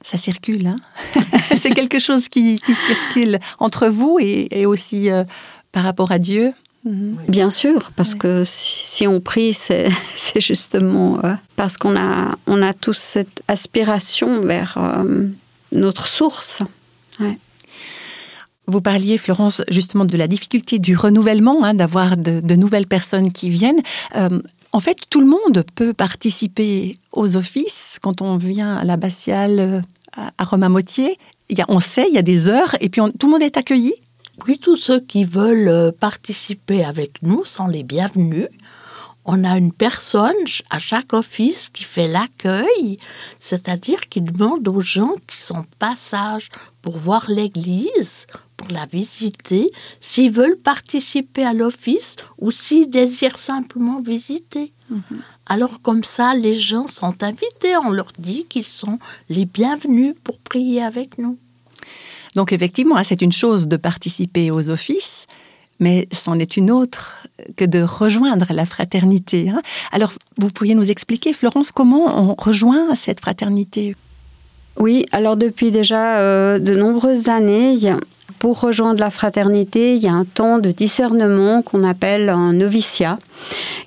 Ça 0.00 0.16
circule, 0.16 0.68
hein 0.68 0.76
c'est 1.60 1.74
quelque 1.74 1.98
chose 1.98 2.30
qui, 2.30 2.62
circule 2.64 3.40
entre 3.58 3.88
vous 3.88 4.16
et, 4.20 4.64
aussi 4.64 5.10
par 5.70 5.84
rapport 5.84 6.12
à 6.12 6.18
Dieu. 6.18 6.54
Mmh. 6.84 7.16
Bien 7.28 7.50
sûr, 7.50 7.90
parce 7.96 8.12
oui. 8.12 8.18
que 8.18 8.44
si, 8.44 8.86
si, 8.86 9.06
on 9.06 9.20
prie, 9.20 9.52
c'est 9.54 9.90
justement 10.36 11.20
parce 11.56 11.76
qu'on 11.76 11.96
a, 11.96 12.36
on 12.46 12.62
a 12.62 12.72
tous 12.72 12.96
cette 12.96 13.42
aspiration 13.48 14.42
vers 14.42 15.04
notre 15.72 16.06
source. 16.06 16.62
Vous 18.68 18.82
parliez, 18.82 19.16
Florence, 19.16 19.62
justement 19.70 20.04
de 20.04 20.16
la 20.18 20.28
difficulté 20.28 20.78
du 20.78 20.94
renouvellement, 20.94 21.64
hein, 21.64 21.72
d'avoir 21.72 22.18
de, 22.18 22.54
nouvelles 22.54 22.86
personnes 22.86 23.32
qui 23.32 23.48
viennent. 23.48 23.80
Euh, 24.14 24.40
en 24.72 24.80
fait, 24.80 24.98
tout 25.08 25.22
le 25.22 25.26
monde 25.26 25.64
peut 25.74 25.94
participer 25.94 26.98
aux 27.12 27.38
offices 27.38 27.98
quand 28.02 28.20
on 28.20 28.36
vient 28.36 28.76
à 28.76 28.84
l'abbatiale 28.84 29.58
euh, 29.58 29.80
à 30.36 30.44
Romain-Motier. 30.44 31.18
On 31.68 31.80
sait, 31.80 32.06
il 32.10 32.14
y 32.14 32.18
a 32.18 32.22
des 32.22 32.50
heures, 32.50 32.76
et 32.82 32.90
puis 32.90 33.00
tout 33.18 33.26
le 33.26 33.32
monde 33.32 33.42
est 33.42 33.56
accueilli. 33.56 33.94
Oui, 34.46 34.58
tous 34.58 34.76
ceux 34.76 35.00
qui 35.00 35.24
veulent 35.24 35.68
euh, 35.68 35.92
participer 35.92 36.84
avec 36.84 37.22
nous 37.22 37.44
sont 37.44 37.66
les 37.66 37.82
bienvenus 37.82 38.48
on 39.30 39.44
a 39.44 39.58
une 39.58 39.74
personne 39.74 40.32
à 40.70 40.78
chaque 40.78 41.12
office 41.12 41.68
qui 41.68 41.84
fait 41.84 42.08
l'accueil, 42.08 42.96
c'est-à-dire 43.38 44.00
qui 44.08 44.22
demande 44.22 44.66
aux 44.66 44.80
gens 44.80 45.16
qui 45.26 45.36
sont 45.36 45.66
passage 45.78 46.48
pour 46.80 46.96
voir 46.96 47.26
l'église, 47.28 48.26
pour 48.56 48.68
la 48.68 48.86
visiter, 48.86 49.70
s'ils 50.00 50.32
veulent 50.32 50.56
participer 50.56 51.44
à 51.44 51.52
l'office 51.52 52.16
ou 52.38 52.50
s'ils 52.50 52.88
désirent 52.88 53.36
simplement 53.36 54.00
visiter. 54.00 54.72
Mhm. 54.88 55.20
Alors 55.44 55.82
comme 55.82 56.04
ça, 56.04 56.34
les 56.34 56.54
gens 56.54 56.86
sont 56.86 57.22
invités, 57.22 57.76
on 57.76 57.90
leur 57.90 58.12
dit 58.18 58.46
qu'ils 58.46 58.64
sont 58.64 58.98
les 59.28 59.44
bienvenus 59.44 60.14
pour 60.24 60.38
prier 60.38 60.82
avec 60.82 61.18
nous. 61.18 61.38
Donc 62.38 62.52
effectivement, 62.52 62.96
hein, 62.96 63.02
c'est 63.02 63.20
une 63.20 63.32
chose 63.32 63.66
de 63.66 63.76
participer 63.76 64.52
aux 64.52 64.70
offices, 64.70 65.26
mais 65.80 66.06
c'en 66.12 66.38
est 66.38 66.56
une 66.56 66.70
autre 66.70 67.26
que 67.56 67.64
de 67.64 67.82
rejoindre 67.82 68.46
la 68.50 68.64
fraternité. 68.64 69.50
Hein. 69.50 69.60
Alors, 69.90 70.12
vous 70.36 70.48
pourriez 70.48 70.76
nous 70.76 70.88
expliquer, 70.88 71.32
Florence, 71.32 71.72
comment 71.72 72.30
on 72.30 72.36
rejoint 72.38 72.94
cette 72.94 73.18
fraternité? 73.18 73.96
Oui, 74.76 75.04
alors 75.10 75.36
depuis 75.36 75.72
déjà 75.72 76.20
euh, 76.20 76.60
de 76.60 76.76
nombreuses 76.76 77.28
années, 77.28 77.76
pour 78.38 78.60
rejoindre 78.60 79.00
la 79.00 79.10
fraternité, 79.10 79.94
il 79.94 80.02
y 80.02 80.08
a 80.08 80.12
un 80.12 80.24
temps 80.24 80.58
de 80.58 80.70
discernement 80.70 81.62
qu'on 81.62 81.84
appelle 81.84 82.28
un 82.28 82.52
noviciat 82.52 83.18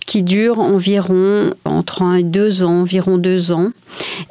qui 0.06 0.24
dure 0.24 0.60
environ 0.60 1.54
entre 1.66 2.02
un 2.02 2.16
et 2.16 2.24
deux 2.24 2.64
ans, 2.64 2.82
environ 2.82 3.18
deux 3.18 3.52
ans. 3.52 3.72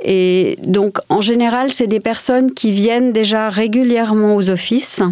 Et 0.05 0.59
donc, 0.63 0.99
en 1.09 1.21
général, 1.21 1.73
c'est 1.73 1.87
des 1.87 2.01
personnes 2.01 2.53
qui 2.53 2.73
viennent 2.73 3.13
déjà 3.13 3.49
régulièrement 3.49 4.37
aux 4.37 4.51
offices 4.51 5.03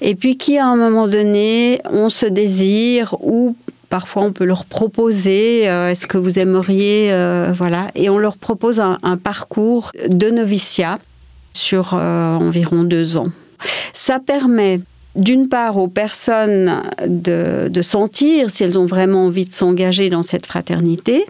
et 0.00 0.14
puis 0.14 0.36
qui, 0.36 0.58
à 0.58 0.66
un 0.66 0.76
moment 0.76 1.08
donné, 1.08 1.80
ont 1.90 2.10
ce 2.10 2.26
désir 2.26 3.14
ou 3.20 3.56
Parfois, 3.88 4.22
on 4.24 4.32
peut 4.32 4.44
leur 4.44 4.64
proposer 4.64 5.68
euh, 5.68 5.90
est-ce 5.90 6.06
que 6.06 6.18
vous 6.18 6.38
aimeriez, 6.38 7.12
euh, 7.12 7.52
voilà, 7.56 7.90
et 7.94 8.10
on 8.10 8.18
leur 8.18 8.36
propose 8.36 8.80
un, 8.80 8.98
parcours 9.16 9.92
de 10.08 10.28
noviciat 10.30 10.98
sur 11.52 11.94
euh, 11.94 12.34
environ 12.34 12.82
deux 12.82 13.16
ans. 13.16 13.28
Ça 13.92 14.18
permet 14.20 14.80
d'une 15.16 15.48
part 15.48 15.78
aux 15.78 15.88
personnes 15.88 16.82
de, 17.06 17.70
sentir 17.82 18.50
si 18.50 18.64
elles 18.64 18.78
ont 18.78 18.86
vraiment 18.86 19.26
envie 19.26 19.46
de 19.46 19.52
s'engager 19.52 20.10
dans 20.10 20.22
cette 20.22 20.46
fraternité 20.46 21.24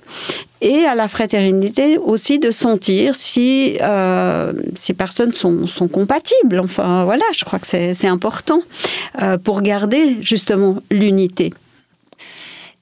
et 0.60 0.84
à 0.84 0.94
la 0.94 1.06
fraternité 1.06 1.98
aussi 1.98 2.38
de 2.38 2.50
sentir 2.50 3.14
si 3.14 3.76
euh, 3.80 4.52
ces 4.74 4.94
personnes 4.94 5.32
sont, 5.32 5.66
compatibles. 5.92 6.58
Enfin 6.58 7.04
voilà, 7.04 7.24
je 7.32 7.44
crois 7.44 7.58
que 7.58 7.66
c'est 7.66 8.06
important 8.06 8.60
euh, 9.22 9.38
pour 9.38 9.62
garder 9.62 10.16
justement 10.20 10.78
l'unité. 10.90 11.52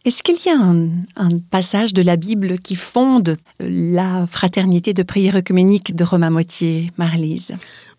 Est-ce 0.04 0.22
qu'il 0.22 0.36
y 0.44 0.54
a 0.54 0.60
un, 0.60 1.28
passage 1.50 1.94
de 1.94 2.02
la 2.02 2.16
Bible 2.16 2.58
qui 2.58 2.76
fonde 2.76 3.36
la 3.60 4.26
fraternité 4.26 4.92
de 4.92 5.02
prière 5.02 5.36
œcuménique 5.36 5.96
de 5.96 6.04
Romain 6.04 6.28
Motier, 6.28 6.90
Marlise 6.98 7.54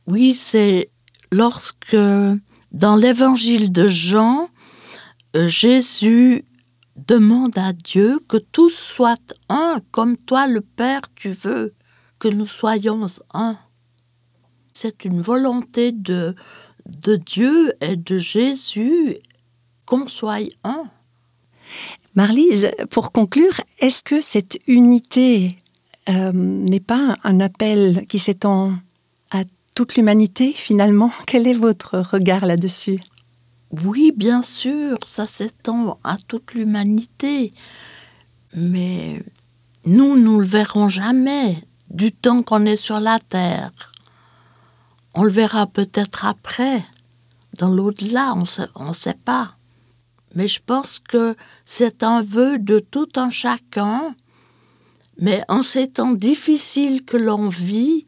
Oui, 0.05 0.35
c'est 0.35 0.89
lorsque 1.31 1.97
dans 2.71 2.95
l'évangile 2.95 3.71
de 3.71 3.87
Jean, 3.87 4.49
euh, 5.35 5.47
Jésus 5.47 6.45
demande 6.95 7.57
à 7.57 7.73
Dieu 7.73 8.19
que 8.27 8.37
tous 8.37 8.69
soient 8.69 9.15
un, 9.49 9.79
comme 9.91 10.17
toi 10.17 10.47
le 10.47 10.61
Père 10.61 11.01
tu 11.15 11.31
veux 11.31 11.73
que 12.19 12.27
nous 12.27 12.45
soyons 12.45 13.07
un. 13.33 13.57
C'est 14.73 15.05
une 15.05 15.21
volonté 15.21 15.91
de, 15.91 16.35
de 16.85 17.15
Dieu 17.15 17.73
et 17.81 17.95
de 17.95 18.19
Jésus 18.19 19.17
qu'on 19.85 20.07
soit 20.07 20.49
un. 20.63 20.85
Marlise, 22.15 22.71
pour 22.89 23.11
conclure, 23.11 23.59
est-ce 23.79 24.01
que 24.01 24.21
cette 24.21 24.57
unité 24.67 25.57
euh, 26.07 26.31
n'est 26.33 26.79
pas 26.79 27.17
un 27.23 27.39
appel 27.39 28.05
qui 28.07 28.19
s'étend 28.19 28.73
toute 29.75 29.95
l'humanité 29.95 30.53
finalement 30.53 31.11
Quel 31.27 31.47
est 31.47 31.53
votre 31.53 31.99
regard 31.99 32.45
là-dessus? 32.45 32.99
Oui, 33.83 34.13
bien 34.15 34.41
sûr, 34.41 34.97
ça 35.03 35.25
s'étend 35.25 35.99
à 36.03 36.17
toute 36.27 36.53
l'humanité. 36.53 37.53
Mais 38.53 39.21
nous, 39.85 40.17
nous 40.17 40.39
le 40.39 40.45
verrons 40.45 40.87
jamais 40.87 41.61
du 41.89 42.13
temps 42.13 42.41
qu'on 42.41 42.65
est 42.65 42.77
sur 42.77 43.01
la 43.01 43.19
Terre. 43.19 43.71
On 45.13 45.23
le 45.23 45.29
verra 45.29 45.67
peut-être 45.67 46.25
après, 46.25 46.83
dans 47.57 47.69
l'au-delà, 47.69 48.33
on 48.75 48.87
ne 48.89 48.93
sait 48.93 49.17
pas. 49.25 49.55
Mais 50.35 50.47
je 50.47 50.61
pense 50.65 50.99
que 50.99 51.35
c'est 51.65 52.03
un 52.03 52.21
vœu 52.21 52.59
de 52.59 52.79
tout 52.79 53.09
un 53.15 53.29
chacun. 53.29 54.15
Mais 55.19 55.43
en 55.47 55.63
ces 55.63 55.89
temps 55.89 56.11
difficiles 56.11 57.03
que 57.03 57.17
l'on 57.17 57.49
vit, 57.49 58.05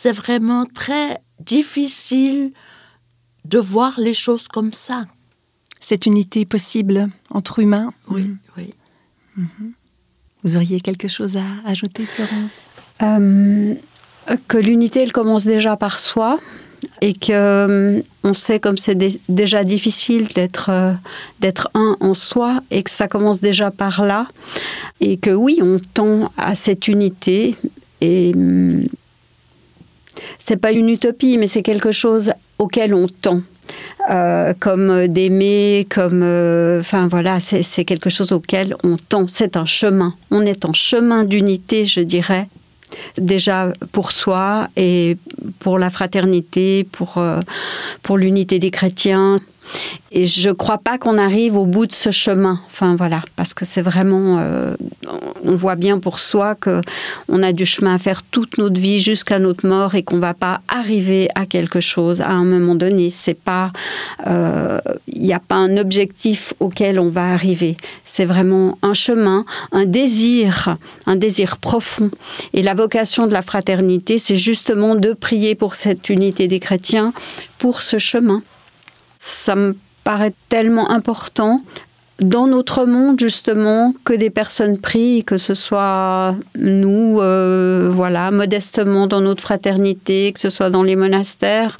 c'est 0.00 0.12
vraiment 0.12 0.64
très 0.64 1.18
difficile 1.40 2.52
de 3.44 3.58
voir 3.58 4.00
les 4.00 4.14
choses 4.14 4.48
comme 4.48 4.72
ça. 4.72 5.04
Cette 5.78 6.06
unité 6.06 6.46
possible 6.46 7.10
entre 7.28 7.58
humains 7.58 7.90
Oui, 8.08 8.22
mhm. 8.22 8.38
oui. 8.56 8.70
Mhm. 9.36 9.72
Vous 10.42 10.56
auriez 10.56 10.80
quelque 10.80 11.06
chose 11.06 11.36
à 11.36 11.68
ajouter, 11.68 12.06
Florence? 12.06 12.62
Euh, 13.02 13.74
Que 14.48 14.56
l'unité, 14.56 15.02
elle 15.02 15.12
commence 15.12 15.44
déjà 15.44 15.76
par 15.76 16.00
soi 16.00 16.38
et 17.02 17.12
que 17.12 17.32
euh, 17.32 18.02
on 18.24 18.32
sait 18.32 18.58
comme 18.58 18.78
c'est 18.78 18.96
déjà 19.28 19.64
difficile 19.64 20.28
d'être 20.28 20.70
euh, 20.70 20.94
d'être 21.40 21.68
un 21.74 21.98
en 22.00 22.14
soi 22.14 22.62
et 22.70 22.82
que 22.82 22.90
ça 22.90 23.06
commence 23.06 23.42
déjà 23.42 23.70
par 23.70 24.02
là 24.02 24.28
et 25.00 25.18
que 25.18 25.30
oui, 25.30 25.58
on 25.62 25.78
tend 25.92 26.32
à 26.38 26.54
cette 26.54 26.88
unité 26.88 27.56
et 28.00 28.32
hum, 28.34 28.86
c'est 30.38 30.56
pas 30.56 30.72
une 30.72 30.88
utopie, 30.88 31.38
mais 31.38 31.46
c'est 31.46 31.62
quelque 31.62 31.92
chose 31.92 32.32
auquel 32.58 32.94
on 32.94 33.06
tend. 33.08 33.42
Euh, 34.10 34.54
comme 34.58 35.06
d'aimer, 35.06 35.86
comme, 35.88 36.22
euh, 36.24 36.80
enfin 36.80 37.06
voilà, 37.06 37.38
c'est 37.38 37.84
quelque 37.84 38.10
chose 38.10 38.32
auquel 38.32 38.74
on 38.82 38.96
tend. 38.96 39.26
C'est 39.28 39.56
un 39.56 39.64
chemin. 39.64 40.14
On 40.30 40.42
est 40.42 40.64
en 40.64 40.72
chemin 40.72 41.24
d'unité, 41.24 41.84
je 41.84 42.00
dirais, 42.00 42.48
déjà 43.18 43.72
pour 43.92 44.10
soi 44.12 44.68
et 44.76 45.16
pour 45.60 45.78
la 45.78 45.90
fraternité, 45.90 46.84
pour, 46.90 47.18
euh, 47.18 47.40
pour 48.02 48.18
l'unité 48.18 48.58
des 48.58 48.70
chrétiens. 48.70 49.36
Et 50.12 50.26
je 50.26 50.48
ne 50.48 50.54
crois 50.54 50.78
pas 50.78 50.98
qu'on 50.98 51.18
arrive 51.18 51.56
au 51.56 51.66
bout 51.66 51.86
de 51.86 51.92
ce 51.92 52.10
chemin. 52.10 52.60
Enfin 52.66 52.96
voilà, 52.96 53.22
parce 53.36 53.54
que 53.54 53.64
c'est 53.64 53.82
vraiment, 53.82 54.38
euh, 54.38 54.74
on 55.44 55.54
voit 55.54 55.76
bien 55.76 55.98
pour 55.98 56.18
soi 56.18 56.56
que 56.56 56.80
on 57.28 57.42
a 57.42 57.52
du 57.52 57.64
chemin 57.64 57.94
à 57.94 57.98
faire 57.98 58.22
toute 58.22 58.58
notre 58.58 58.80
vie 58.80 59.00
jusqu'à 59.00 59.38
notre 59.38 59.66
mort 59.68 59.94
et 59.94 60.02
qu'on 60.02 60.18
va 60.18 60.34
pas 60.34 60.62
arriver 60.66 61.28
à 61.36 61.46
quelque 61.46 61.78
chose 61.78 62.20
à 62.20 62.30
un 62.30 62.44
moment 62.44 62.74
donné. 62.74 63.10
C'est 63.10 63.34
pas, 63.34 63.72
il 64.18 64.24
euh, 64.28 64.80
n'y 65.14 65.32
a 65.32 65.38
pas 65.38 65.56
un 65.56 65.76
objectif 65.76 66.54
auquel 66.58 66.98
on 66.98 67.08
va 67.08 67.32
arriver. 67.32 67.76
C'est 68.04 68.24
vraiment 68.24 68.78
un 68.82 68.94
chemin, 68.94 69.44
un 69.70 69.86
désir, 69.86 70.76
un 71.06 71.16
désir 71.16 71.58
profond. 71.58 72.10
Et 72.52 72.62
la 72.62 72.74
vocation 72.74 73.28
de 73.28 73.32
la 73.32 73.42
fraternité, 73.42 74.18
c'est 74.18 74.36
justement 74.36 74.96
de 74.96 75.12
prier 75.12 75.54
pour 75.54 75.76
cette 75.76 76.08
unité 76.08 76.48
des 76.48 76.58
chrétiens, 76.58 77.12
pour 77.58 77.82
ce 77.82 77.98
chemin. 77.98 78.42
Ça 79.22 79.54
me 79.54 79.76
paraît 80.02 80.32
tellement 80.48 80.90
important 80.90 81.62
dans 82.20 82.46
notre 82.46 82.86
monde 82.86 83.20
justement 83.20 83.94
que 84.04 84.14
des 84.14 84.30
personnes 84.30 84.78
prient, 84.78 85.24
que 85.24 85.36
ce 85.36 85.52
soit 85.54 86.34
nous, 86.58 87.20
euh, 87.20 87.90
voilà, 87.94 88.30
modestement 88.30 89.06
dans 89.06 89.20
notre 89.20 89.42
fraternité, 89.42 90.32
que 90.32 90.40
ce 90.40 90.48
soit 90.48 90.70
dans 90.70 90.82
les 90.82 90.96
monastères. 90.96 91.78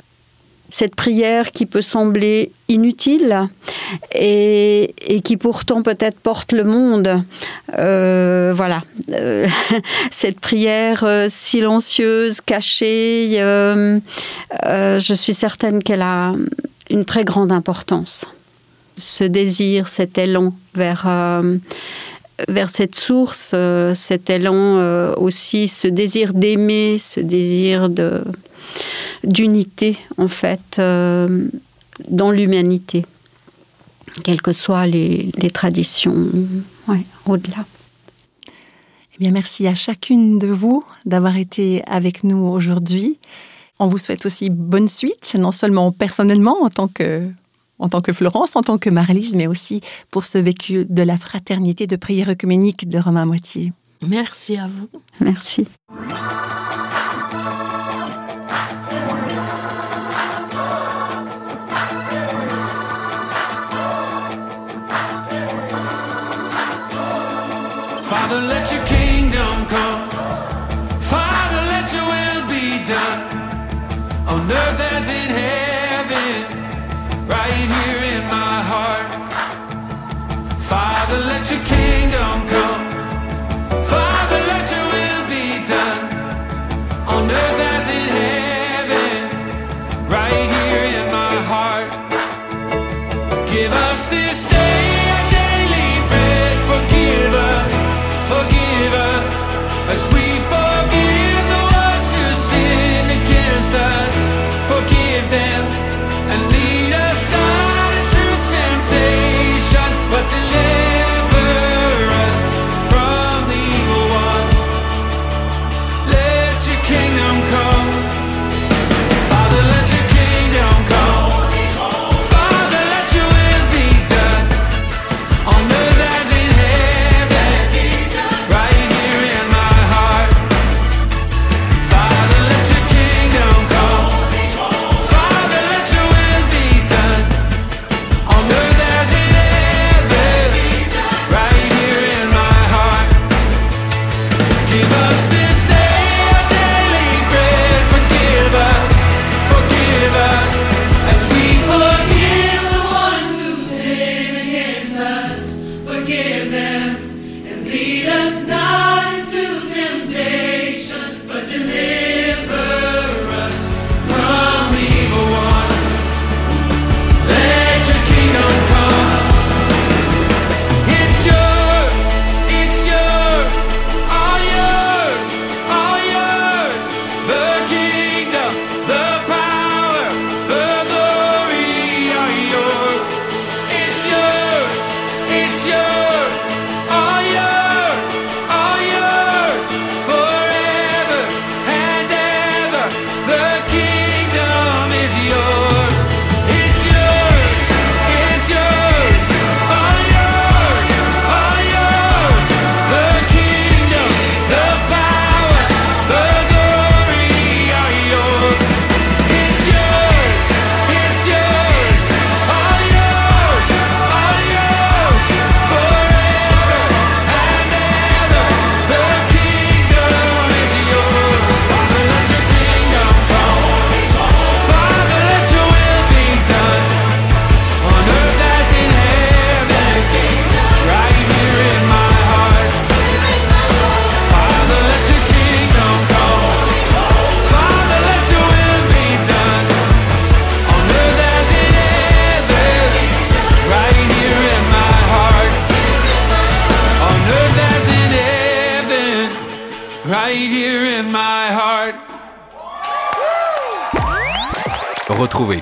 Cette 0.68 0.94
prière 0.94 1.50
qui 1.50 1.66
peut 1.66 1.82
sembler 1.82 2.52
inutile 2.68 3.48
et, 4.14 4.94
qui 5.24 5.36
pourtant 5.36 5.82
peut-être 5.82 6.20
porte 6.20 6.52
le 6.52 6.62
monde. 6.62 7.24
Euh, 7.76 8.52
voilà, 8.54 8.82
euh, 9.10 9.48
cette 10.12 10.38
prière 10.38 11.26
silencieuse, 11.28 12.40
cachée, 12.42 13.30
je 13.32 15.14
suis 15.14 15.34
certaine 15.34 15.82
qu'elle 15.82 16.02
a 16.02 16.34
une 16.90 17.04
très 17.04 17.24
grande 17.24 17.52
importance. 17.52 18.26
Ce 18.98 19.24
désir, 19.24 19.88
cet 19.88 20.18
élan 20.18 20.54
vers, 20.74 21.04
euh, 21.06 21.56
vers 22.48 22.68
cette 22.68 22.94
source, 22.94 23.52
euh, 23.54 23.94
cet 23.94 24.28
élan 24.28 24.76
euh, 24.78 25.14
aussi, 25.16 25.68
ce 25.68 25.88
désir 25.88 26.34
d'aimer, 26.34 26.98
ce 26.98 27.20
désir 27.20 27.88
de, 27.88 28.22
d'unité, 29.24 29.96
en 30.18 30.28
fait, 30.28 30.78
dans 30.78 32.30
l'humanité, 32.30 33.06
quelles 34.24 34.42
que 34.42 34.52
soient 34.52 34.86
les, 34.86 35.30
les 35.38 35.50
traditions 35.50 36.28
au-delà. 37.26 37.64
Eh 38.46 39.18
bien, 39.18 39.30
merci 39.30 39.66
à 39.66 39.74
chacune 39.74 40.38
de 40.38 40.48
vous 40.48 40.84
d'avoir 41.04 41.36
été 41.36 41.82
avec 41.86 42.24
nous 42.24 42.38
aujourd'hui. 42.38 43.18
On 43.82 43.86
vous 43.86 43.96
souhaite 43.96 44.26
aussi 44.26 44.50
bonne 44.50 44.88
suite, 44.88 45.34
non 45.38 45.52
seulement 45.52 45.90
personnellement 45.90 46.58
en 46.62 46.68
tant 46.68 46.86
que 46.86 47.32
Florence, 48.12 48.54
en 48.54 48.60
tant 48.60 48.76
que 48.76 48.90
Marlise, 48.90 49.34
mais 49.34 49.46
aussi 49.46 49.80
pour 50.10 50.26
ce 50.26 50.36
vécu 50.36 50.84
de 50.86 51.02
la 51.02 51.16
fraternité 51.16 51.86
de 51.86 51.96
prière 51.96 52.28
œcuménique 52.28 52.90
de 52.90 52.98
Romain 52.98 53.24
Moitié. 53.24 53.72
Merci 54.02 54.58
à 54.58 54.68
vous. 54.68 54.88
Merci. 55.20 55.66